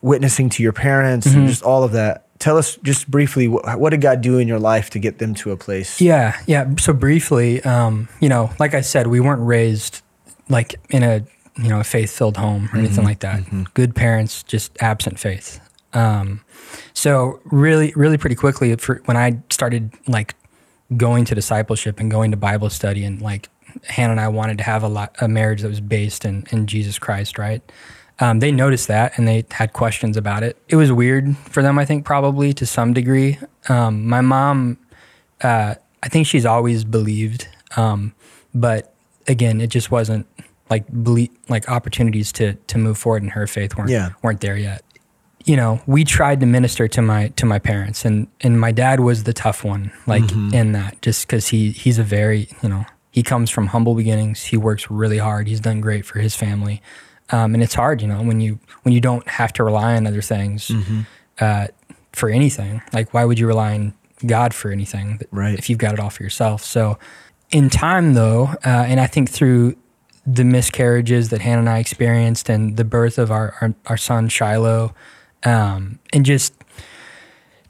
witnessing 0.01 0.49
to 0.51 0.63
your 0.63 0.73
parents, 0.73 1.27
Mm-hmm. 1.27 1.39
and 1.41 1.49
just 1.49 1.63
all 1.63 1.83
of 1.83 1.93
that. 1.93 2.27
Tell 2.39 2.57
us 2.57 2.77
just 2.83 3.11
briefly 3.11 3.49
what, 3.49 3.81
what 3.81 3.91
did 3.91 4.01
God 4.01 4.21
do 4.21 4.39
in 4.39 4.47
your 4.47 4.61
life 4.61 4.91
to 4.91 4.99
get 4.99 5.19
them 5.19 5.35
to 5.37 5.51
a 5.51 5.57
place? 5.57 6.01
Yeah, 6.01 6.39
yeah. 6.47 6.73
So 6.79 6.93
briefly, 6.93 7.63
um, 7.65 8.09
you 8.21 8.29
know, 8.29 8.51
like 8.59 8.75
I 8.75 8.81
said, 8.81 9.09
we 9.09 9.21
weren't 9.21 9.45
raised 9.45 10.03
like 10.49 10.77
in 10.91 11.03
a 11.03 11.25
you 11.57 11.69
know 11.69 11.81
a 11.81 11.85
faith 11.85 12.17
filled 12.17 12.37
home 12.37 12.69
or 12.73 12.79
anything 12.79 13.05
like 13.05 13.21
that. 13.21 13.43
Good 13.75 13.95
parents, 13.95 14.43
just 14.45 14.81
absent 14.81 15.19
faith. 15.19 15.61
Um, 15.93 16.45
so 16.93 17.41
really, 17.45 17.93
really 17.97 18.19
pretty 18.19 18.37
quickly, 18.37 18.75
for 18.77 19.03
when 19.07 19.17
I 19.17 19.41
started 19.51 19.93
like 20.07 20.35
going 20.97 21.25
to 21.27 21.35
discipleship 21.35 21.99
and 22.01 22.11
going 22.11 22.31
to 22.31 22.37
Bible 22.37 22.71
study, 22.71 23.05
and 23.05 23.21
like 23.21 23.49
Hannah 23.85 24.13
and 24.13 24.21
I 24.21 24.29
wanted 24.29 24.59
to 24.59 24.65
have 24.65 24.83
a 24.83 24.89
lot 24.89 25.17
a 25.21 25.29
marriage 25.29 25.63
that 25.63 25.69
was 25.69 25.81
based 25.81 26.25
in 26.25 26.47
in 26.51 26.67
Jesus 26.67 26.99
Christ, 26.99 27.39
right? 27.39 27.63
Um, 28.21 28.41
they 28.41 28.51
noticed 28.51 28.89
that 28.89 29.17
and 29.17 29.29
they 29.29 29.45
had 29.51 29.73
questions 29.73 30.17
about 30.17 30.43
it. 30.43 30.57
It 30.69 30.77
was 30.77 30.91
weird 30.91 31.37
for 31.37 31.63
them, 31.63 31.79
I 31.79 31.85
think, 31.85 32.05
probably 32.05 32.53
to 32.55 32.67
some 32.67 32.93
degree. 32.93 33.39
Um, 33.69 34.07
my 34.07 34.21
mom 34.21 34.79
uh, 35.43 35.75
I 36.03 36.09
think 36.09 36.27
she's 36.27 36.45
always 36.47 36.85
believed, 36.85 37.47
um, 37.77 38.13
but 38.55 38.93
again, 39.29 39.61
it 39.61 39.69
just 39.69 39.91
wasn't 39.91 40.27
like 40.71 40.85
belie- 40.89 41.31
like 41.49 41.69
opportunities 41.69 42.33
to 42.33 42.55
to 42.55 42.79
move 42.79 42.99
forward 42.99 43.23
in 43.23 43.29
her 43.31 43.47
faith 43.47 43.77
weren't 43.77 43.91
Yeah. 43.91 44.11
weren't 44.23 44.41
there 44.41 44.57
yet. 44.57 44.83
You 45.45 45.57
know, 45.57 45.81
we 45.87 46.05
tried 46.05 46.41
to 46.41 46.47
minister 46.47 46.89
to 46.89 47.01
my 47.03 47.29
to 47.37 47.47
my 47.47 47.59
parents, 47.61 48.05
and 48.05 48.27
and 48.41 48.61
my 48.61 48.73
dad 48.73 49.01
was 49.01 49.25
the 49.25 49.33
tough 49.33 49.65
one, 49.65 49.93
like 50.07 50.31
in 50.53 50.73
that, 50.73 51.01
just 51.03 51.27
because 51.27 51.49
he 51.49 51.71
he's 51.71 51.99
a 51.99 52.03
very 52.05 52.49
you 52.63 52.69
know 52.69 52.85
he 53.13 53.23
comes 53.23 53.49
from 53.51 53.69
humble 53.69 53.95
beginnings. 53.95 54.45
He 54.45 54.57
works 54.57 54.91
really 54.91 55.19
hard. 55.19 55.47
He's 55.47 55.61
done 55.61 55.81
great 55.81 56.05
for 56.05 56.19
his 56.19 56.35
family, 56.35 56.83
um, 57.31 57.55
and 57.55 57.63
it's 57.63 57.75
hard, 57.75 58.01
you 58.03 58.09
know, 58.09 58.23
when 58.23 58.41
you 58.41 58.59
when 58.83 58.93
you 58.95 59.01
don't 59.01 59.27
have 59.29 59.53
to 59.55 59.65
rely 59.65 59.97
on 59.97 60.07
other 60.07 60.23
things 60.23 60.71
uh, 61.41 61.67
for 62.13 62.29
anything. 62.31 62.81
Like, 62.93 63.13
why 63.15 63.25
would 63.25 63.39
you 63.39 63.47
rely 63.47 63.75
on 63.75 63.95
God 64.27 64.55
for 64.55 64.71
anything 64.71 65.21
Right. 65.31 65.59
if 65.59 65.69
you've 65.69 65.79
got 65.79 65.93
it 65.95 66.01
all 66.01 66.11
for 66.11 66.23
yourself? 66.23 66.63
So, 66.65 66.99
in 67.51 67.71
time, 67.71 68.15
though, 68.15 68.45
uh, 68.65 68.85
and 68.89 68.99
I 69.01 69.07
think 69.07 69.31
through 69.31 69.77
the 70.27 70.45
miscarriages 70.45 71.29
that 71.31 71.41
Hannah 71.41 71.61
and 71.61 71.69
I 71.71 71.79
experienced 71.79 72.51
and 72.51 72.77
the 72.77 72.85
birth 72.85 73.19
of 73.19 73.31
our, 73.31 73.55
our, 73.61 73.75
our 73.87 73.97
son, 73.97 74.29
Shiloh, 74.29 74.95
um, 75.45 75.99
and 76.13 76.25
just 76.27 76.53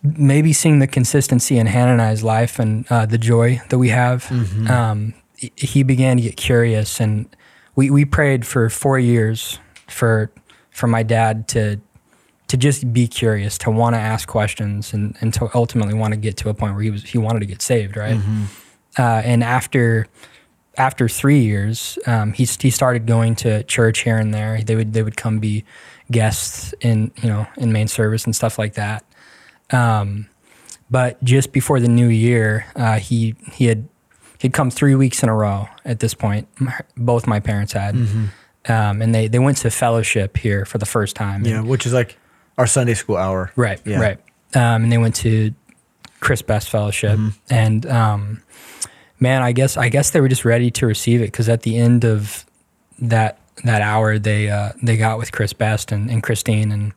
maybe 0.02 0.52
seeing 0.52 0.78
the 0.78 0.86
consistency 0.86 1.58
in 1.58 1.66
Hannah 1.66 1.92
and 1.92 2.02
I's 2.02 2.22
life 2.22 2.58
and 2.58 2.86
uh, 2.90 3.06
the 3.06 3.18
joy 3.18 3.60
that 3.68 3.78
we 3.78 3.88
have, 3.90 4.30
um, 4.70 5.14
he- 5.36 5.52
he 5.56 5.82
began 5.82 6.16
to 6.16 6.22
get 6.22 6.36
curious, 6.36 7.00
and 7.00 7.26
we, 7.78 7.90
we 7.90 8.04
prayed 8.04 8.44
for 8.44 8.68
four 8.68 8.98
years 8.98 9.60
for 9.86 10.32
for 10.70 10.88
my 10.88 11.04
dad 11.04 11.46
to 11.46 11.80
to 12.48 12.56
just 12.56 12.92
be 12.92 13.06
curious, 13.06 13.56
to 13.58 13.70
want 13.70 13.94
to 13.94 14.00
ask 14.00 14.26
questions, 14.26 14.92
and, 14.92 15.16
and 15.20 15.32
to 15.34 15.48
ultimately 15.54 15.94
want 15.94 16.12
to 16.12 16.16
get 16.16 16.36
to 16.38 16.48
a 16.48 16.54
point 16.54 16.74
where 16.74 16.82
he 16.82 16.90
was 16.90 17.04
he 17.04 17.18
wanted 17.18 17.38
to 17.38 17.46
get 17.46 17.62
saved, 17.62 17.96
right? 17.96 18.16
Uh, 18.98 19.22
and 19.24 19.44
after 19.44 20.08
after 20.76 21.08
three 21.08 21.38
years, 21.38 22.00
um, 22.04 22.32
he 22.32 22.44
he 22.46 22.70
started 22.70 23.06
going 23.06 23.36
to 23.36 23.62
church 23.62 24.00
here 24.00 24.18
and 24.18 24.34
there. 24.34 24.60
They 24.60 24.74
would 24.74 24.92
they 24.92 25.04
would 25.04 25.16
come 25.16 25.38
be 25.38 25.64
guests 26.10 26.74
in 26.80 27.12
you 27.22 27.28
know 27.28 27.46
in 27.58 27.70
main 27.72 27.86
service 27.86 28.24
and 28.24 28.34
stuff 28.34 28.58
like 28.58 28.74
that. 28.74 29.04
Um, 29.70 30.26
but 30.90 31.22
just 31.22 31.52
before 31.52 31.78
the 31.78 31.88
new 31.88 32.08
year, 32.08 32.66
uh, 32.74 32.98
he 32.98 33.36
he 33.52 33.66
had 33.66 33.88
he'd 34.38 34.52
come 34.52 34.70
three 34.70 34.94
weeks 34.94 35.22
in 35.22 35.28
a 35.28 35.34
row. 35.34 35.68
At 35.84 36.00
this 36.00 36.14
point, 36.14 36.48
both 36.96 37.26
my 37.26 37.40
parents 37.40 37.72
had, 37.72 37.94
um, 38.68 39.02
and 39.02 39.14
they 39.14 39.28
they 39.28 39.38
went 39.38 39.58
to 39.58 39.70
fellowship 39.70 40.36
here 40.36 40.64
for 40.64 40.78
the 40.78 40.86
first 40.86 41.16
time. 41.16 41.44
Yeah, 41.44 41.62
which 41.62 41.86
is 41.86 41.92
like 41.92 42.16
our 42.56 42.66
Sunday 42.66 42.94
school 42.94 43.16
hour. 43.16 43.52
Right, 43.56 43.80
Yeah. 43.84 44.00
right. 44.00 44.18
Um, 44.54 44.84
and 44.84 44.92
they 44.92 44.98
went 44.98 45.14
to 45.16 45.52
Chris 46.20 46.42
Best 46.42 46.70
Fellowship, 46.70 47.18
and 47.50 47.86
um, 47.86 48.42
man, 49.20 49.42
I 49.42 49.52
guess 49.52 49.76
I 49.76 49.88
guess 49.88 50.10
they 50.10 50.20
were 50.20 50.28
just 50.28 50.44
ready 50.44 50.70
to 50.72 50.86
receive 50.86 51.20
it 51.20 51.26
because 51.26 51.48
at 51.48 51.62
the 51.62 51.76
end 51.78 52.04
of 52.04 52.44
that 52.98 53.38
that 53.64 53.82
hour, 53.82 54.18
they 54.18 54.48
uh, 54.48 54.72
they 54.82 54.96
got 54.96 55.18
with 55.18 55.32
Chris 55.32 55.52
Best 55.52 55.92
and, 55.92 56.10
and 56.10 56.22
Christine, 56.22 56.72
and 56.72 56.92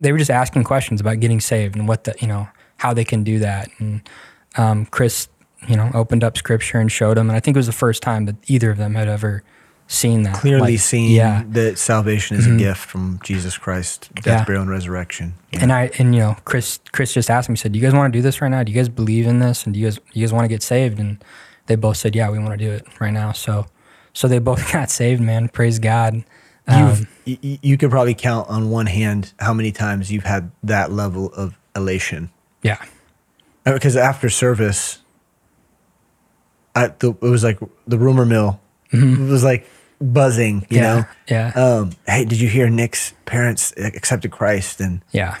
they 0.00 0.10
were 0.12 0.18
just 0.18 0.30
asking 0.30 0.64
questions 0.64 1.00
about 1.00 1.20
getting 1.20 1.40
saved 1.40 1.76
and 1.76 1.86
what 1.86 2.04
the 2.04 2.14
you 2.20 2.26
know 2.26 2.48
how 2.78 2.92
they 2.92 3.04
can 3.04 3.22
do 3.22 3.38
that. 3.38 3.68
And 3.78 4.00
um, 4.56 4.86
Chris, 4.86 5.28
you 5.68 5.76
know, 5.76 5.90
opened 5.94 6.24
up 6.24 6.36
Scripture 6.36 6.78
and 6.78 6.90
showed 6.90 7.16
them, 7.16 7.28
and 7.30 7.36
I 7.36 7.40
think 7.40 7.56
it 7.56 7.58
was 7.58 7.66
the 7.66 7.72
first 7.72 8.02
time 8.02 8.24
that 8.26 8.36
either 8.48 8.70
of 8.70 8.78
them 8.78 8.94
had 8.94 9.08
ever 9.08 9.42
seen 9.88 10.22
that 10.22 10.34
Clearly 10.36 10.72
Like, 10.72 10.80
seeing 10.80 11.10
Yeah, 11.10 11.42
that 11.50 11.76
salvation 11.78 12.36
is 12.38 12.46
a 12.46 12.56
gift 12.56 12.80
from 12.80 13.20
Jesus 13.22 13.58
Christ, 13.58 14.08
death, 14.14 14.26
Yeah. 14.26 14.44
burial, 14.44 14.62
and 14.62 14.70
resurrection. 14.70 15.34
Yeah. 15.50 15.60
And 15.62 15.72
I 15.72 15.90
and 15.98 16.14
you 16.14 16.20
know 16.20 16.36
Chris 16.44 16.80
Chris 16.92 17.12
just 17.12 17.28
asked 17.30 17.48
me 17.50 17.56
said, 17.56 17.72
"Do 17.72 17.78
you 17.78 17.84
guys 17.84 17.92
want 17.94 18.12
to 18.12 18.18
do 18.18 18.22
this 18.22 18.40
right 18.40 18.48
now? 18.50 18.62
Do 18.62 18.72
you 18.72 18.78
guys 18.78 18.88
believe 18.88 19.26
in 19.26 19.40
this? 19.40 19.64
And 19.64 19.74
do 19.74 19.80
you 19.80 19.86
guys 19.86 19.98
you 20.12 20.24
guys 20.24 20.32
want 20.32 20.44
to 20.44 20.48
get 20.48 20.62
saved?" 20.62 20.98
And 20.98 21.22
they 21.66 21.74
both 21.76 21.96
said, 21.98 22.14
"Yeah, 22.16 22.30
we 22.30 22.38
want 22.38 22.52
to 22.52 22.56
do 22.64 22.70
it 22.72 22.86
right 23.00 23.12
now." 23.12 23.32
So 23.32 23.66
so 24.14 24.28
they 24.28 24.38
both 24.38 24.72
got 24.72 24.90
saved, 24.90 25.20
man. 25.20 25.48
Praise 25.48 25.78
God. 25.78 26.24
Um, 26.68 26.88
You've, 26.88 27.00
y- 27.26 27.38
y- 27.42 27.58
you 27.60 27.76
could 27.76 27.90
probably 27.90 28.14
count 28.14 28.48
on 28.48 28.70
one 28.70 28.86
hand 28.86 29.32
how 29.40 29.52
many 29.52 29.72
times 29.72 30.10
you've 30.12 30.24
had 30.24 30.52
that 30.62 30.92
level 30.92 31.32
of 31.34 31.58
elation. 31.74 32.30
yeah, 32.62 32.78
Because 33.64 33.96
after 33.96 34.30
service, 34.30 35.00
I, 36.74 36.88
the, 36.88 37.10
it 37.10 37.20
was 37.22 37.44
like 37.44 37.58
the 37.86 37.98
rumor 37.98 38.24
mill 38.24 38.60
was 38.92 39.44
like 39.44 39.66
buzzing, 40.00 40.66
you 40.70 40.78
Mm-hmm. 40.78 40.82
yeah, 40.82 40.94
know? 40.96 41.04
yeah, 41.28 41.52
Um, 41.54 41.90
hey, 42.06 42.24
did 42.24 42.40
you 42.40 42.48
hear 42.48 42.68
Nick's 42.70 43.14
parents 43.24 43.72
accepted 43.76 44.30
Christ? 44.32 44.80
And 44.80 45.02
yeah, 45.12 45.38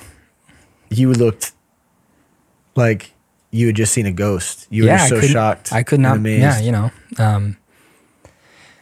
you 0.90 1.12
looked 1.12 1.52
like 2.76 3.12
you 3.50 3.66
had 3.66 3.76
just 3.76 3.92
seen 3.92 4.06
a 4.06 4.12
ghost. 4.12 4.66
You 4.70 4.86
yeah. 4.86 5.02
were 5.02 5.08
so 5.08 5.14
couldn't- 5.16 5.30
shocked. 5.30 5.72
I 5.72 5.82
could 5.82 6.00
not. 6.00 6.16
amazed. 6.16 6.42
Yeah, 6.42 6.60
you 6.60 6.72
know, 6.72 6.90
um, 7.18 7.56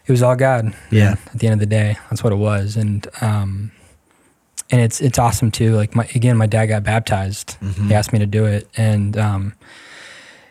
it 0.06 0.12
was 0.12 0.22
all 0.22 0.36
God. 0.36 0.74
Yeah. 0.90 1.16
At 1.32 1.38
the 1.38 1.46
end 1.46 1.54
of 1.54 1.60
the 1.60 1.66
day, 1.66 1.96
that's 2.10 2.22
what 2.24 2.32
it 2.32 2.36
was, 2.36 2.76
and 2.76 3.06
um, 3.20 3.70
and 4.70 4.80
it's 4.80 5.00
it's 5.00 5.18
awesome 5.18 5.50
too. 5.50 5.74
Like 5.76 5.94
my 5.94 6.08
again, 6.14 6.36
my 6.36 6.46
dad 6.46 6.66
got 6.66 6.82
baptized. 6.84 7.56
Mm-hmm. 7.60 7.88
He 7.88 7.94
asked 7.94 8.12
me 8.12 8.18
to 8.18 8.26
do 8.26 8.44
it, 8.44 8.68
and 8.76 9.16
um, 9.16 9.54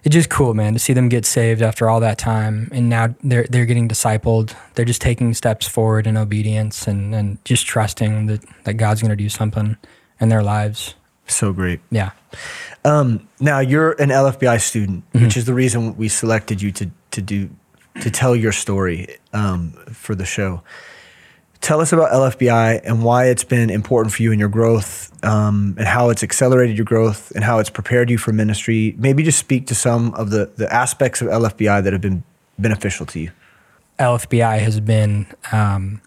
it's 0.04 0.14
just 0.14 0.30
cool, 0.30 0.54
man, 0.54 0.74
to 0.74 0.80
see 0.80 0.94
them 0.94 1.10
get 1.10 1.26
saved 1.26 1.62
after 1.62 1.90
all 1.90 2.00
that 2.00 2.18
time, 2.18 2.70
and 2.72 2.90
now 2.90 3.14
they're 3.24 3.46
they're 3.50 3.66
getting 3.66 3.88
discipled. 3.90 4.56
They're 4.76 4.86
just 4.86 5.02
taking 5.02 5.34
steps 5.34 5.68
forward 5.68 6.08
in 6.08 6.16
obedience 6.18 6.88
and 6.88 7.14
and 7.16 7.44
just 7.46 7.66
trusting 7.66 8.28
that 8.28 8.42
that 8.64 8.74
God's 8.76 9.02
going 9.02 9.10
to 9.18 9.24
do 9.24 9.30
something 9.30 9.76
in 10.20 10.30
their 10.30 10.44
lives. 10.44 10.96
So 11.28 11.54
great. 11.54 11.80
Yeah, 11.92 12.12
Um, 12.86 13.28
now 13.40 13.60
you're 13.60 13.92
an 14.02 14.10
LFBI 14.10 14.60
student, 14.62 15.04
Mm-hmm. 15.14 15.26
which 15.26 15.38
is 15.38 15.46
the 15.46 15.54
reason 15.54 15.96
we 15.98 16.08
selected 16.10 16.62
you 16.62 16.72
to 16.72 16.90
to 17.12 17.22
do 17.22 17.50
to 18.02 18.10
tell 18.10 18.36
your 18.36 18.52
story 18.52 19.18
um, 19.34 19.72
for 19.92 20.16
the 20.16 20.26
show. 20.26 20.62
Tell 21.62 21.82
us 21.82 21.91
about 21.91 22.12
LFBI 22.12 22.82
and 22.84 23.04
why 23.04 23.26
it's 23.26 23.43
been 23.43 23.69
important 23.69 24.13
for 24.13 24.24
you 24.24 24.32
in 24.32 24.39
your 24.39 24.50
growth, 24.50 25.12
um, 25.26 25.76
and 25.78 25.88
how 25.88 26.10
it's 26.10 26.24
accelerated 26.24 26.78
your 26.78 26.86
growth, 26.86 27.32
and 27.36 27.43
how 27.43 27.60
it's 27.60 27.69
prepared 27.69 28.10
you 28.10 28.17
for 28.17 28.32
ministry. 28.32 28.95
Maybe 28.98 29.24
just 29.24 29.39
speak 29.39 29.67
to 29.67 29.76
some 29.76 30.13
of 30.15 30.30
the 30.30 30.50
the 30.56 30.72
aspects 30.74 31.22
of 31.22 31.28
LFBI 31.28 31.84
that 31.84 31.91
have 31.93 32.02
been 32.02 32.24
beneficial 32.58 33.06
to 33.08 33.19
you. 33.19 33.32
LFBI 34.00 34.60
has 34.60 34.80
been 34.80 35.28
um, 35.52 36.02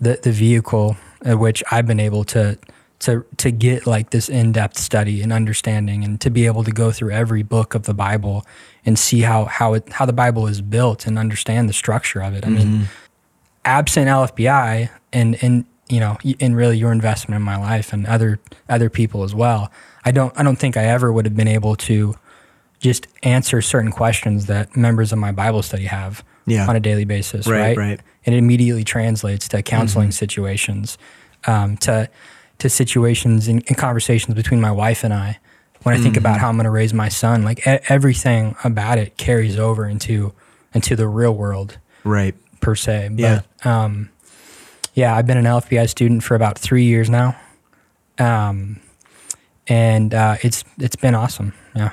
the 0.00 0.18
the 0.22 0.32
vehicle 0.32 0.96
at 1.24 1.38
which 1.38 1.62
I've 1.70 1.86
been 1.86 2.00
able 2.00 2.24
to 2.24 2.56
to 3.00 3.24
to 3.36 3.50
get 3.50 3.86
like 3.86 4.10
this 4.10 4.28
in 4.28 4.52
depth 4.52 4.78
study 4.78 5.20
and 5.22 5.32
understanding, 5.32 6.04
and 6.04 6.20
to 6.20 6.30
be 6.30 6.46
able 6.46 6.64
to 6.64 6.70
go 6.70 6.92
through 6.92 7.10
every 7.10 7.42
book 7.42 7.74
of 7.74 7.82
the 7.82 7.94
Bible 7.94 8.46
and 8.86 8.98
see 8.98 9.22
how 9.22 9.46
how 9.46 9.74
it 9.74 9.88
how 9.90 10.06
the 10.06 10.12
Bible 10.12 10.46
is 10.46 10.60
built 10.60 11.06
and 11.06 11.18
understand 11.18 11.68
the 11.68 11.72
structure 11.72 12.22
of 12.22 12.34
it. 12.34 12.46
I 12.46 12.50
mean, 12.50 12.88
absent 13.64 14.08
LFBI 14.08 14.90
and 15.12 15.42
and 15.42 15.64
you 15.88 16.00
know 16.00 16.16
and 16.40 16.56
really 16.56 16.78
your 16.78 16.92
investment 16.92 17.36
in 17.36 17.42
my 17.42 17.56
life 17.56 17.92
and 17.92 18.06
other 18.06 18.40
other 18.68 18.90
people 18.90 19.22
as 19.22 19.34
well, 19.34 19.70
I 20.04 20.10
don't 20.12 20.32
I 20.38 20.42
don't 20.42 20.56
think 20.56 20.76
I 20.76 20.84
ever 20.84 21.12
would 21.12 21.24
have 21.26 21.36
been 21.36 21.48
able 21.48 21.76
to 21.76 22.14
just 22.80 23.06
answer 23.22 23.62
certain 23.62 23.90
questions 23.90 24.46
that 24.46 24.76
members 24.76 25.12
of 25.12 25.18
my 25.18 25.32
Bible 25.32 25.62
study 25.62 25.84
have 25.84 26.22
Yeah. 26.46 26.66
on 26.68 26.76
a 26.76 26.80
daily 26.80 27.04
basis, 27.06 27.46
Right, 27.46 27.60
right? 27.68 27.76
right. 27.78 28.00
And 28.26 28.34
it 28.34 28.38
immediately 28.38 28.84
translates 28.84 29.48
to 29.48 29.62
counseling 29.62 30.10
situations, 30.12 30.98
um, 31.46 31.76
to 31.78 32.08
to 32.58 32.68
situations 32.68 33.48
and, 33.48 33.64
and 33.68 33.76
conversations 33.76 34.34
between 34.34 34.60
my 34.60 34.70
wife 34.72 35.02
and 35.04 35.12
I. 35.14 35.38
When 35.82 35.94
I 35.94 35.98
think 36.00 36.16
about 36.16 36.40
how 36.40 36.48
I'm 36.48 36.56
going 36.56 36.64
to 36.64 36.70
raise 36.70 36.94
my 36.94 37.10
son, 37.10 37.42
like 37.42 37.66
e- 37.66 37.78
everything 37.90 38.56
about 38.64 38.96
it 38.96 39.18
carries 39.18 39.58
over 39.58 39.86
into 39.86 40.32
into 40.74 40.96
the 40.96 41.06
real 41.08 41.34
world 41.34 41.78
Right. 42.04 42.34
Per 42.64 42.74
se. 42.74 43.10
But 43.12 43.18
Yeah. 43.20 43.40
um, 43.64 44.08
yeah, 44.94 45.14
I've 45.16 45.26
been 45.26 45.36
an 45.38 45.44
LFBI 45.44 45.88
student 45.88 46.22
for 46.22 46.34
about 46.34 46.58
three 46.58 46.84
years 46.84 47.10
now, 47.10 47.36
um, 48.18 48.80
and 49.68 50.14
uh, 50.14 50.36
it's 50.42 50.64
it's 50.78 50.96
been 50.96 51.14
awesome. 51.14 51.52
Yeah. 51.76 51.90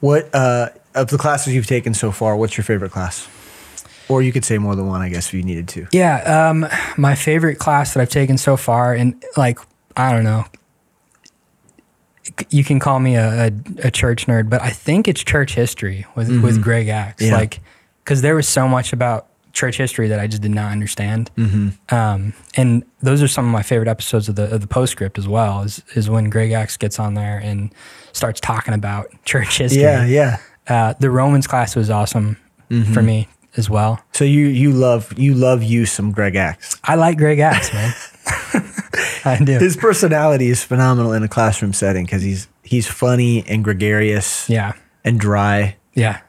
What 0.00 0.28
uh, 0.34 0.68
of 0.94 1.08
the 1.08 1.18
classes 1.18 1.54
you've 1.54 1.66
taken 1.66 1.94
so 1.94 2.12
far? 2.12 2.36
What's 2.36 2.56
your 2.56 2.64
favorite 2.64 2.92
class? 2.92 3.28
Or 4.08 4.20
you 4.20 4.32
could 4.32 4.44
say 4.44 4.58
more 4.58 4.74
than 4.76 4.86
one, 4.86 5.00
I 5.00 5.08
guess, 5.08 5.28
if 5.28 5.34
you 5.34 5.42
needed 5.42 5.68
to. 5.68 5.86
Yeah, 5.92 6.18
um, 6.50 6.66
my 6.98 7.14
favorite 7.14 7.58
class 7.58 7.94
that 7.94 8.00
I've 8.00 8.10
taken 8.10 8.36
so 8.36 8.56
far, 8.56 8.92
and 8.94 9.22
like 9.36 9.58
I 9.96 10.12
don't 10.12 10.24
know, 10.24 10.44
you 12.50 12.64
can 12.64 12.78
call 12.80 13.00
me 13.00 13.16
a, 13.16 13.46
a, 13.46 13.52
a 13.84 13.90
church 13.90 14.26
nerd, 14.26 14.50
but 14.50 14.60
I 14.60 14.70
think 14.70 15.08
it's 15.08 15.22
church 15.22 15.54
history 15.54 16.04
with 16.14 16.28
with 16.42 16.62
Greg 16.62 16.88
Axe. 16.88 17.22
Yeah. 17.22 17.36
Like, 17.36 17.60
because 18.04 18.20
there 18.22 18.34
was 18.34 18.48
so 18.48 18.68
much 18.68 18.92
about 18.92 19.26
church 19.52 19.76
history 19.76 20.08
that 20.08 20.18
I 20.18 20.26
just 20.26 20.42
did 20.42 20.50
not 20.50 20.72
understand. 20.72 21.30
Um, 21.90 22.34
and 22.56 22.84
those 23.00 23.22
are 23.22 23.28
some 23.28 23.44
of 23.46 23.52
my 23.52 23.62
favorite 23.62 23.88
episodes 23.88 24.28
of 24.28 24.36
the 24.36 24.52
of 24.54 24.60
the 24.60 24.66
postscript 24.66 25.18
as 25.18 25.28
well. 25.28 25.62
Is 25.62 25.82
is 25.94 26.08
when 26.08 26.30
Greg 26.30 26.52
Axe 26.52 26.76
gets 26.76 26.98
on 26.98 27.14
there 27.14 27.38
and 27.38 27.74
starts 28.12 28.40
talking 28.40 28.74
about 28.74 29.08
church 29.24 29.58
history. 29.58 29.82
Yeah, 29.82 30.06
yeah. 30.06 30.38
Uh, 30.68 30.94
the 30.98 31.10
Romans 31.10 31.46
class 31.46 31.74
was 31.74 31.90
awesome 31.90 32.36
for 32.94 33.02
me 33.02 33.28
as 33.56 33.68
well. 33.68 34.00
So 34.12 34.24
you 34.24 34.46
you 34.46 34.72
love 34.72 35.18
you 35.18 35.34
love 35.34 35.62
you 35.62 35.86
some 35.86 36.12
Greg 36.12 36.36
Axe. 36.36 36.80
I 36.84 36.94
like 36.94 37.18
Greg 37.18 37.38
Axe, 37.38 37.72
man. 37.72 37.94
I 39.24 39.38
do. 39.44 39.58
His 39.58 39.76
personality 39.76 40.48
is 40.48 40.64
phenomenal 40.64 41.12
in 41.12 41.22
a 41.22 41.28
classroom 41.28 41.72
setting 41.72 42.04
because 42.04 42.22
he's 42.22 42.48
he's 42.62 42.86
funny 42.86 43.44
and 43.46 43.62
gregarious 43.62 44.48
yeah, 44.48 44.72
and 45.04 45.18
dry. 45.20 45.76
yeah, 45.94 46.20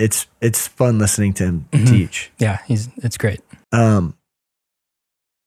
It's 0.00 0.26
it's 0.40 0.66
fun 0.68 0.98
listening 0.98 1.32
to 1.34 1.44
him 1.44 1.68
Mm-hmm. 1.72 1.84
teach. 1.86 2.30
yeah. 2.38 2.58
He's 2.66 2.88
it's 2.98 3.16
great. 3.18 3.40
Um, 3.72 4.14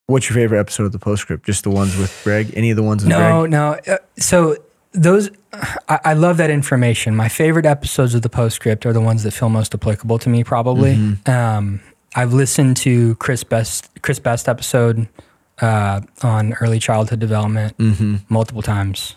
what's 0.07 0.29
your 0.29 0.35
favorite 0.35 0.59
episode 0.59 0.83
of 0.85 0.91
the 0.91 0.99
postscript? 0.99 1.45
Just 1.45 1.63
the 1.63 1.69
ones 1.71 1.97
with 1.97 2.21
Greg? 2.23 2.51
Any 2.55 2.69
of 2.71 2.77
the 2.77 2.83
ones 2.83 3.03
with 3.03 3.09
No, 3.09 3.41
Greg? 3.41 3.51
no. 3.51 3.77
Uh, 3.93 3.97
so 4.17 4.55
those, 4.91 5.29
I, 5.89 5.99
I 6.05 6.13
love 6.13 6.37
that 6.37 6.49
information. 6.51 7.15
My 7.15 7.27
favorite 7.29 7.65
episodes 7.65 8.13
of 8.13 8.21
the 8.21 8.29
postscript 8.29 8.85
are 8.85 8.93
the 8.93 9.01
ones 9.01 9.23
that 9.23 9.31
feel 9.31 9.49
most 9.49 9.73
applicable 9.73 10.19
to 10.19 10.29
me. 10.29 10.43
Probably. 10.43 10.95
Mm-hmm. 10.95 11.29
Um, 11.29 11.81
I've 12.15 12.31
listened 12.33 12.77
to 12.77 13.15
Chris 13.15 13.43
Best 13.43 13.89
Chris 14.03 14.19
Best 14.19 14.47
episode 14.47 15.07
uh, 15.61 16.01
on 16.21 16.53
early 16.61 16.77
childhood 16.79 17.19
development 17.19 17.75
Mm-hmm. 17.77 18.15
multiple 18.29 18.61
times. 18.61 19.15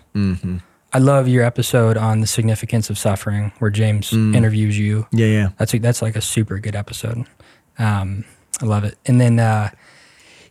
I 0.97 0.99
love 0.99 1.29
your 1.29 1.45
episode 1.45 1.97
on 1.99 2.21
the 2.21 2.27
significance 2.27 2.89
of 2.91 2.97
suffering, 2.97 3.53
where 3.59 3.71
James 3.71 4.11
Mm. 4.13 4.35
interviews 4.35 4.79
you. 4.79 5.07
Yeah, 5.13 5.27
yeah. 5.39 5.49
That's 5.59 5.75
a, 5.75 5.79
that's 5.79 6.01
like 6.03 6.17
a 6.17 6.21
super 6.23 6.59
good 6.59 6.75
episode. 6.75 7.27
Um, 7.79 8.25
I 8.63 8.65
love 8.65 8.85
it. 8.85 8.97
And 9.05 9.21
then 9.21 9.39
uh, 9.39 9.69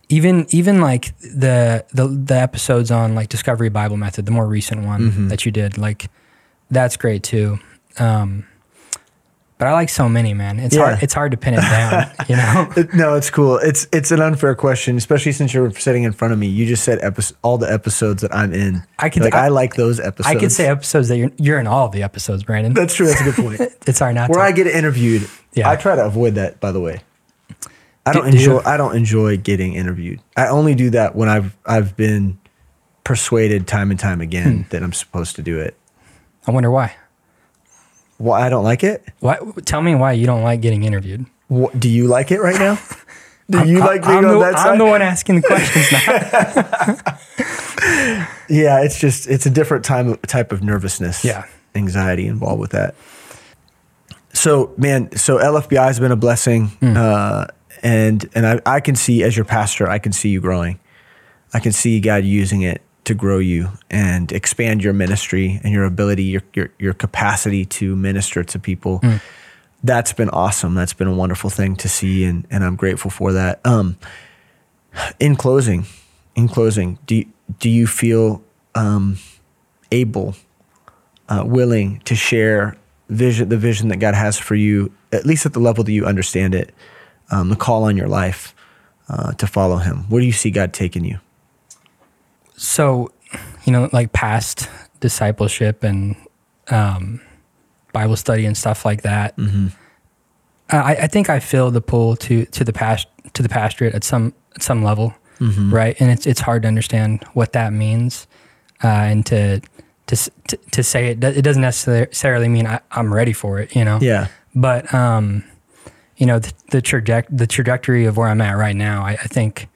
even 0.10 0.46
even 0.50 0.82
like 0.82 1.18
the, 1.20 1.84
the 1.94 2.08
the 2.08 2.36
episodes 2.36 2.92
on 2.92 3.16
like 3.16 3.30
Discovery 3.30 3.70
Bible 3.70 3.98
Method, 3.98 4.26
the 4.26 4.32
more 4.32 4.46
recent 4.48 4.86
one 4.86 5.02
Mm-hmm. 5.10 5.28
that 5.30 5.46
you 5.46 5.52
did, 5.52 5.78
like 5.78 6.10
that's 6.70 6.96
great 6.98 7.24
too. 7.24 7.58
Um, 7.98 8.46
but 9.58 9.68
I 9.68 9.74
like 9.74 9.90
so 9.90 10.10
many, 10.10 10.34
man. 10.34 10.60
It's 10.60 10.76
Yeah. 10.76 10.86
hard. 10.92 11.04
It's 11.04 11.14
hard 11.14 11.32
to 11.32 11.38
pin 11.38 11.54
it 11.54 11.62
down. 11.62 12.12
you 12.30 12.36
know. 12.36 12.70
No, 12.94 13.16
it's 13.16 13.30
cool. 13.30 13.58
It's 13.58 13.88
it's 13.94 14.12
an 14.12 14.20
unfair 14.22 14.54
question, 14.56 14.98
especially 14.98 15.32
since 15.32 15.54
you're 15.54 15.72
sitting 15.72 16.04
in 16.04 16.12
front 16.12 16.34
of 16.34 16.40
me. 16.40 16.48
You 16.48 16.66
just 16.66 16.84
said 16.84 17.00
all 17.42 17.58
the 17.58 17.72
episodes 17.72 18.22
that 18.22 18.36
I'm 18.36 18.54
in. 18.54 18.84
I 19.00 19.10
could- 19.10 19.24
like. 19.24 19.34
I, 19.34 19.46
I- 19.46 19.48
like 19.50 19.76
those 19.76 20.00
episodes. 20.00 20.36
I 20.36 20.40
could 20.40 20.52
say 20.52 20.68
episodes 20.68 21.08
that 21.08 21.18
you're 21.18 21.32
you're 21.38 21.60
in 21.60 21.68
all 21.68 21.86
of 21.86 21.92
the 21.94 22.04
episodes, 22.04 22.44
Brandon. 22.44 22.74
that's 22.74 22.94
true. 22.96 23.08
That's 23.08 23.22
a 23.22 23.24
good 23.24 23.36
point. 23.36 23.62
it's 23.88 24.00
hard 24.00 24.16
not 24.16 24.30
Where 24.30 24.40
to. 24.40 24.46
I 24.46 24.52
get 24.52 24.68
interviewed, 24.68 25.28
Yeah. 25.54 25.70
I 25.70 25.76
try 25.78 25.96
to 25.96 26.06
avoid 26.06 26.36
that. 26.36 26.60
By 26.60 26.72
the 26.74 26.82
way, 26.82 27.02
I 28.06 28.12
don't 28.14 28.26
Do- 28.26 28.32
do 28.32 28.38
enjoy. 28.38 28.60
I 28.66 28.76
don't 28.78 28.96
enjoy 28.96 29.38
getting 29.38 29.74
interviewed. 29.76 30.20
I 30.36 30.48
only 30.48 30.76
do 30.76 30.90
that 30.92 31.16
when 31.16 31.30
I've 31.30 31.56
I've 31.66 31.96
been 31.96 32.38
persuaded 33.06 33.68
time 33.68 33.92
and 33.92 34.00
time 34.00 34.20
again 34.20 34.64
Hmm. 34.64 34.70
that 34.72 34.84
I'm 34.84 34.92
supposed 34.94 35.36
to 35.38 35.42
do 35.42 35.60
it. 35.60 35.78
I 36.48 36.52
wonder 36.52 36.72
why. 36.72 36.94
Well, 38.18 38.34
I 38.34 38.50
don't 38.50 38.64
like 38.64 38.84
it. 38.84 39.04
Why? 39.20 39.38
Tell 39.66 39.82
me 39.82 39.96
why 39.96 40.14
you 40.14 40.26
don't 40.26 40.44
like 40.44 40.62
getting 40.62 40.84
interviewed. 40.84 41.26
What, 41.48 41.80
do 41.80 41.90
you 41.90 42.08
like 42.08 42.32
it 42.32 42.40
right 42.42 42.58
now? 42.60 42.80
Do 43.48 43.64
you 43.68 43.78
like 43.78 44.02
being 44.02 44.18
I'm, 44.18 44.26
on 44.26 44.34
the, 44.34 44.40
that 44.40 44.58
side? 44.58 44.72
I'm 44.72 44.78
the 44.80 44.86
one 44.86 45.04
asking 45.04 45.36
the 45.36 45.42
questions 45.44 45.92
now. 45.92 47.18
Yeah, 48.50 48.82
it's 48.84 49.00
just 49.00 49.28
it's 49.28 49.46
a 49.46 49.50
different 49.52 49.86
time 49.86 50.18
type 50.28 50.52
of 50.52 50.64
nervousness, 50.64 51.24
Yeah. 51.26 51.46
anxiety 51.76 52.28
involved 52.28 52.60
with 52.60 52.72
that. 52.72 52.96
So, 54.34 54.74
man, 54.78 55.16
so 55.16 55.38
LFBI 55.38 55.86
has 55.86 56.00
been 56.00 56.12
a 56.12 56.16
blessing, 56.16 56.68
Hmm. 56.68 56.94
uh, 56.98 57.46
and 57.84 58.28
and 58.36 58.46
I, 58.48 58.62
I 58.66 58.80
can 58.80 58.96
see 58.96 59.24
as 59.24 59.36
your 59.36 59.46
pastor, 59.46 59.88
I 59.90 60.00
can 60.00 60.12
see 60.12 60.30
you 60.30 60.42
growing. 60.42 60.80
I 61.54 61.60
can 61.60 61.72
see 61.72 62.00
God 62.00 62.24
using 62.24 62.62
it 62.62 62.82
to 63.06 63.14
grow 63.14 63.40
you 63.40 63.70
and 63.90 64.32
expand 64.32 64.84
your 64.84 64.94
ministry 64.94 65.60
and 65.64 65.74
your 65.74 65.86
ability, 65.86 66.24
your 66.24 66.44
your 66.54 66.70
your 66.80 66.94
capacity 66.94 67.66
to 67.66 67.96
minister 67.96 68.44
to 68.44 68.60
people. 68.60 69.00
Hmm. 69.00 69.18
That's 69.84 70.14
been 70.14 70.30
awesome. 70.30 70.74
That's 70.74 70.94
been 70.94 71.08
a 71.08 71.14
wonderful 71.14 71.50
thing 71.50 71.76
to 71.78 71.90
see, 71.90 72.26
and 72.26 72.46
and 72.50 72.64
I'm 72.64 72.76
grateful 72.76 73.12
for 73.12 73.34
that. 73.34 73.62
Um, 73.66 73.98
in 75.20 75.36
closing, 75.36 75.86
in 76.36 76.48
closing, 76.48 76.98
do 77.06 77.16
you, 77.16 77.26
do 77.60 77.70
you 77.70 77.88
feel 77.88 78.44
um, 78.74 79.18
able, 79.92 80.36
uh, 81.30 81.44
willing 81.46 82.00
to 82.06 82.16
share 82.16 82.78
vision, 83.10 83.50
the 83.50 83.58
vision 83.58 83.90
that 83.90 83.98
God 83.98 84.16
has 84.16 84.38
for 84.38 84.56
you, 84.56 84.92
at 85.12 85.26
least 85.26 85.46
at 85.46 85.54
the 85.54 85.60
level 85.60 85.84
that 85.84 85.92
you 85.92 86.06
understand 86.06 86.56
it, 86.56 86.74
um, 87.32 87.50
the 87.50 87.56
call 87.56 87.84
on 87.84 87.98
your 87.98 88.08
life 88.08 88.56
uh, 89.10 89.34
to 89.34 89.48
follow 89.48 89.78
Him? 89.78 90.10
Where 90.10 90.22
do 90.22 90.26
you 90.26 90.34
see 90.34 90.52
God 90.52 90.74
taking 90.74 91.06
you? 91.06 91.20
So 92.58 93.12
you 93.66 93.72
know 93.74 93.90
like 93.94 94.12
past 94.14 94.70
discipleship 95.00 95.84
and 95.84 96.16
um, 96.70 97.22
bible 97.94 98.16
study 98.16 98.46
and 98.46 98.58
stuff 98.58 98.86
like 98.86 99.02
that 99.04 99.36
Mm-hmm. 99.38 99.68
I, 100.70 100.96
I 101.04 101.08
think 101.08 101.30
i 101.30 101.40
feel 101.40 101.70
the 101.72 101.82
pull 101.82 102.16
to 102.18 102.46
to 102.46 102.64
the 102.64 102.74
past 102.74 103.08
to 103.34 103.44
the 103.44 103.50
pastorate 103.50 103.94
at 103.94 104.04
some 104.04 104.34
at 104.56 104.62
some 104.64 104.84
level 104.84 105.14
Mm-hmm. 105.40 105.74
right 105.74 105.98
and 106.00 106.10
it's 106.10 106.26
it's 106.26 106.40
hard 106.40 106.62
to 106.62 106.68
understand 106.70 107.26
what 107.34 107.52
that 107.54 107.74
means 107.74 108.26
uh, 108.84 108.88
and 108.88 109.26
to 109.26 109.60
to, 110.08 110.16
to 110.48 110.58
to 110.72 110.82
say 110.82 111.08
it 111.10 111.22
it 111.22 111.42
doesn't 111.42 111.62
necessarily 111.62 112.48
mean 112.48 112.66
I, 112.66 112.80
i'm 112.92 113.14
ready 113.14 113.34
for 113.34 113.60
it 113.60 113.76
you 113.76 113.84
know 113.84 114.00
Yeah, 114.02 114.28
but 114.56 114.94
um, 114.94 115.44
you 116.16 116.26
know 116.26 116.40
the, 116.40 116.54
the 116.72 116.82
traje- 116.82 117.28
the 117.30 117.48
trajectory 117.48 118.06
of 118.06 118.16
where 118.16 118.30
I'm 118.30 118.40
at 118.40 118.54
right 118.56 118.76
now, 118.78 119.04
I, 119.04 119.12
I 119.22 119.28
think, 119.28 119.68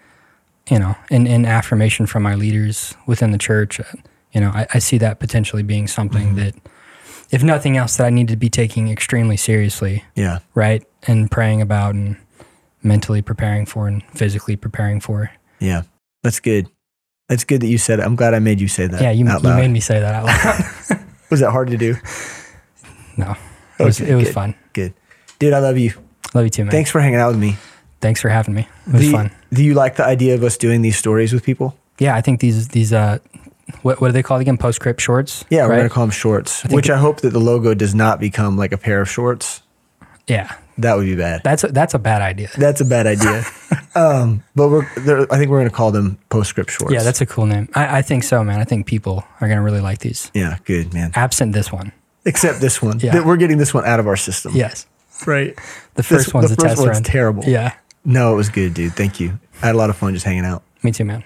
you 0.69 0.79
know, 0.79 0.95
in, 1.09 1.27
in 1.27 1.45
affirmation 1.45 2.05
from 2.05 2.23
my 2.23 2.35
leaders 2.35 2.93
within 3.07 3.31
the 3.31 3.37
church, 3.37 3.79
uh, 3.79 3.83
you 4.33 4.41
know, 4.41 4.49
I, 4.49 4.67
I 4.75 4.79
see 4.79 4.97
that 4.99 5.19
potentially 5.19 5.63
being 5.63 5.87
something 5.87 6.35
that, 6.35 6.55
if 7.31 7.43
nothing 7.43 7.77
else, 7.77 7.97
that 7.97 8.05
I 8.05 8.09
need 8.09 8.27
to 8.29 8.35
be 8.35 8.49
taking 8.49 8.89
extremely 8.89 9.37
seriously, 9.37 10.03
yeah, 10.15 10.39
right, 10.55 10.83
and 11.07 11.29
praying 11.29 11.61
about 11.61 11.95
and 11.95 12.17
mentally 12.83 13.21
preparing 13.21 13.65
for 13.65 13.87
and 13.87 14.03
physically 14.13 14.55
preparing 14.55 14.99
for. 14.99 15.31
yeah. 15.59 15.83
That's 16.21 16.41
good. 16.41 16.67
That's 17.29 17.45
good 17.45 17.61
that 17.61 17.67
you 17.67 17.77
said 17.77 17.99
it. 17.99 18.03
I'm 18.03 18.17
glad 18.17 18.33
I 18.33 18.39
made 18.39 18.59
you 18.59 18.67
say 18.67 18.87
that. 18.87 19.01
yeah, 19.01 19.11
you, 19.11 19.25
you 19.25 19.39
made 19.41 19.69
me 19.71 19.79
say 19.79 20.01
that 20.01 20.13
out 20.13 20.25
loud. 20.25 20.99
Was 21.29 21.39
that 21.39 21.51
hard 21.51 21.69
to 21.69 21.77
do? 21.77 21.95
no, 23.15 23.35
it 23.79 23.83
was 23.85 24.01
it 24.01 24.15
was 24.15 24.25
good. 24.25 24.33
fun. 24.33 24.55
Good, 24.73 24.93
dude. 25.37 25.53
I 25.53 25.59
love 25.59 25.77
you. 25.77 25.93
Love 26.33 26.43
you 26.43 26.49
too, 26.49 26.63
man. 26.65 26.71
Thanks 26.71 26.91
for 26.91 26.99
hanging 26.99 27.19
out 27.19 27.29
with 27.29 27.39
me. 27.39 27.55
Thanks 28.01 28.21
for 28.21 28.29
having 28.29 28.53
me. 28.55 28.67
It 28.87 28.93
was 28.93 29.01
do, 29.01 29.07
you, 29.07 29.11
fun. 29.13 29.31
do 29.53 29.63
you 29.63 29.73
like 29.73 29.95
the 29.97 30.05
idea 30.05 30.35
of 30.35 30.43
us 30.43 30.57
doing 30.57 30.81
these 30.81 30.97
stories 30.97 31.33
with 31.33 31.43
people? 31.43 31.75
Yeah, 31.99 32.15
I 32.15 32.21
think 32.21 32.39
these 32.39 32.69
these 32.69 32.93
uh, 32.93 33.19
what 33.81 33.99
what 34.01 34.09
are 34.09 34.13
they 34.13 34.23
call 34.23 34.39
again? 34.39 34.57
Postscript 34.57 35.01
shorts. 35.01 35.43
Yeah, 35.49 35.67
we're 35.67 35.75
gonna 35.77 35.89
call 35.89 36.03
them 36.05 36.11
shorts. 36.11 36.61
think 36.61 36.73
which 36.73 36.89
it- 36.89 36.93
I 36.93 36.97
hope 36.97 37.21
that 37.21 37.31
the 37.31 37.39
logo 37.39 37.73
does 37.73 37.93
not 37.93 38.19
become 38.19 38.55
like 38.57 38.71
a 38.71 38.77
pair 38.77 39.01
of 39.01 39.09
shorts. 39.09 39.61
Yeah, 40.27 40.53
That 40.77 40.95
would 40.95 41.05
be 41.05 41.15
bad. 41.15 41.41
that's 41.43 41.63
a, 41.63 41.67
that's 41.69 41.95
a 41.95 41.99
bad 41.99 42.21
idea. 42.21 42.49
That's 42.55 42.81
a 42.81 42.85
bad 42.85 43.07
idea. 43.07 43.43
um, 43.95 44.43
but 44.55 44.69
we're, 44.69 44.85
I 45.31 45.37
think 45.39 45.49
we're 45.49 45.57
gonna 45.59 45.71
call 45.71 45.91
them 45.91 46.19
postscript 46.29 46.69
shorts. 46.69 46.93
Yeah, 46.93 47.01
that's 47.01 47.19
a 47.19 47.25
cool 47.25 47.47
name. 47.47 47.67
I, 47.73 47.97
I 47.97 48.01
think 48.03 48.23
so, 48.23 48.43
man. 48.43 48.59
I 48.59 48.63
think 48.63 48.85
people 48.85 49.25
are 49.41 49.47
gonna 49.49 49.63
really 49.63 49.81
like 49.81 49.99
these. 49.99 50.29
yeah, 50.35 50.57
good 50.65 50.93
man. 50.93 51.11
Absent 51.15 51.53
this 51.53 51.71
one, 51.71 51.91
Except 52.25 52.61
this 52.61 52.79
one. 52.81 52.99
Yeah. 52.99 53.25
We're 53.25 53.37
getting 53.37 53.57
this 53.57 53.73
one 53.73 53.85
out 53.85 53.99
of 53.99 54.05
our 54.07 54.15
system. 54.17 54.55
yes. 54.55 54.85
right. 55.25 55.55
The 55.95 56.03
first 56.03 56.25
This- 56.27 56.33
one's 56.33 56.49
the 56.49 56.53
a 56.53 56.55
first 56.57 56.67
test 56.75 56.81
one's 56.81 56.91
run. 56.97 57.03
terrible. 57.03 57.43
Yeah, 57.45 57.73
No, 58.09 58.33
it 58.33 58.37
was 58.37 58.49
good, 58.49 58.73
dude. 58.73 58.93
Thank 58.93 59.19
you. 59.19 59.39
I 59.61 59.67
had 59.67 59.75
a 59.75 59.77
lot 59.77 59.91
of 59.91 59.95
fun 59.95 60.13
just 60.15 60.25
hanging 60.25 60.43
out. 60.43 60.63
me 60.81 60.91
too, 60.91 61.05
man. 61.05 61.23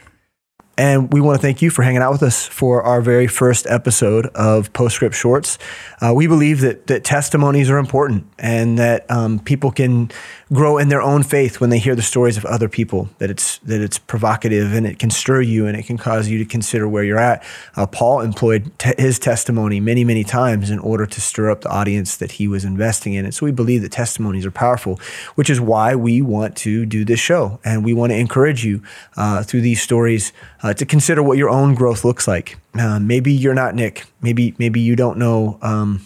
And 0.76 1.14
we 1.14 1.22
want 1.22 1.40
to 1.40 1.42
thank 1.42 1.62
you 1.62 1.70
for 1.70 1.84
hanging 1.84 2.02
out 2.02 2.12
with 2.12 2.24
us 2.24 2.48
for 2.48 2.82
our 2.82 3.00
very 3.00 3.28
first 3.28 3.68
episode 3.68 4.26
of 4.28 4.74
Postscript 4.74 5.14
Shorts. 5.14 5.60
Uh, 6.02 6.14
we 6.16 6.26
believe 6.26 6.62
that, 6.62 6.88
that 6.88 7.04
testimonies 7.04 7.70
are 7.70 7.78
important 7.78 8.26
and 8.40 8.80
that 8.80 9.10
um, 9.10 9.38
people 9.38 9.72
can 9.72 10.10
grow 10.52 10.80
in 10.80 10.90
their 10.90 11.02
own 11.02 11.22
faith 11.22 11.62
when 11.62 11.70
they 11.70 11.78
hear 11.78 11.96
the 11.96 12.02
stories 12.02 12.38
of 12.38 12.46
other 12.46 12.68
people, 12.68 13.10
that 13.20 13.30
it's, 13.30 13.60
that 13.60 13.82
it's 13.82 14.00
provocative 14.00 14.74
and 14.74 14.88
it 14.88 14.98
can 14.98 15.12
stir 15.12 15.42
you 15.42 15.68
and 15.68 15.78
it 15.78 15.84
can 15.84 15.98
cause 15.98 16.28
you 16.28 16.40
to 16.40 16.46
consider 16.46 16.88
where 16.88 17.04
you're 17.04 17.20
at. 17.20 17.44
Uh, 17.76 17.86
Paul 17.86 18.22
employed 18.22 18.72
te- 18.80 18.94
his 18.98 19.20
testimony 19.20 19.80
many, 19.80 20.04
many 20.04 20.24
times 20.24 20.72
in 20.72 20.80
order 20.80 21.06
to 21.06 21.22
stir 21.22 21.52
up 21.52 21.62
the 21.62 21.70
audience 21.70 22.18
that 22.18 22.34
he 22.34 22.48
was 22.48 22.66
investing 22.66 23.14
in. 23.14 23.26
And 23.26 23.34
so 23.34 23.46
we 23.46 23.52
believe 23.52 23.84
that 23.84 23.92
testimonies 23.92 24.46
are 24.46 24.52
powerful, 24.52 25.00
which 25.36 25.52
is 25.52 25.62
why 25.62 25.96
we 25.96 26.22
want 26.22 26.56
to 26.58 26.86
do 26.86 27.06
this 27.06 27.20
show. 27.20 27.60
And 27.64 27.86
we 27.86 27.94
want 27.94 28.12
to 28.12 28.18
encourage 28.18 28.66
you 28.66 28.82
uh, 29.18 29.44
through 29.44 29.62
these 29.62 29.82
stories 29.82 30.34
uh, 30.64 30.74
to 30.74 30.86
consider 30.86 31.22
what 31.22 31.38
your 31.38 31.50
own 31.50 31.76
growth 31.76 32.04
looks 32.04 32.28
like. 32.28 32.58
Uh, 32.74 33.00
maybe 33.00 33.32
you're 33.32 33.54
not 33.54 33.76
Nick. 33.76 34.06
Maybe 34.22 34.56
maybe 34.58 34.80
you 34.80 34.96
don't 34.96 35.18
know 35.18 35.60
um, 35.62 36.02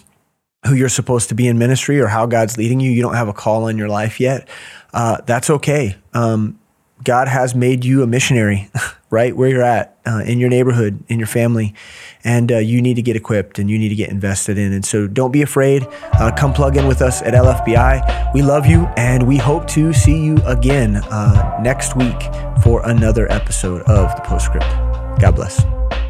who 0.65 0.73
you're 0.75 0.89
supposed 0.89 1.29
to 1.29 1.35
be 1.35 1.47
in 1.47 1.57
ministry 1.57 1.99
or 2.01 2.07
how 2.07 2.25
God's 2.25 2.57
leading 2.57 2.79
you. 2.79 2.91
You 2.91 3.01
don't 3.01 3.13
have 3.13 3.27
a 3.27 3.33
call 3.33 3.67
in 3.67 3.77
your 3.77 3.87
life 3.87 4.19
yet. 4.19 4.49
Uh, 4.93 5.21
that's 5.25 5.49
okay. 5.49 5.95
Um, 6.13 6.59
God 7.03 7.27
has 7.27 7.53
made 7.53 7.85
you 7.85 8.01
a 8.01 8.07
missionary, 8.07 8.69
right 9.09 9.35
where 9.35 9.49
you're 9.49 9.63
at, 9.63 9.97
uh, 10.05 10.21
in 10.25 10.39
your 10.39 10.49
neighborhood, 10.49 11.03
in 11.07 11.19
your 11.19 11.27
family, 11.27 11.73
and 12.23 12.51
uh, 12.51 12.57
you 12.57 12.81
need 12.81 12.95
to 12.95 13.01
get 13.01 13.15
equipped 13.15 13.59
and 13.59 13.69
you 13.69 13.77
need 13.77 13.89
to 13.89 13.95
get 13.95 14.09
invested 14.09 14.57
in. 14.57 14.73
And 14.73 14.85
so, 14.85 15.07
don't 15.07 15.31
be 15.31 15.41
afraid. 15.41 15.87
Uh, 16.13 16.31
come 16.35 16.53
plug 16.53 16.77
in 16.77 16.87
with 16.87 17.01
us 17.01 17.21
at 17.21 17.33
LFBI. 17.33 18.33
We 18.33 18.41
love 18.41 18.65
you, 18.65 18.85
and 18.97 19.27
we 19.27 19.37
hope 19.37 19.67
to 19.67 19.93
see 19.93 20.23
you 20.23 20.37
again 20.45 20.97
uh, 20.97 21.59
next 21.61 21.95
week 21.95 22.21
for 22.63 22.87
another 22.89 23.31
episode 23.31 23.81
of 23.83 24.15
the 24.15 24.21
Postscript. 24.21 24.67
God 25.19 25.35
bless. 25.35 26.06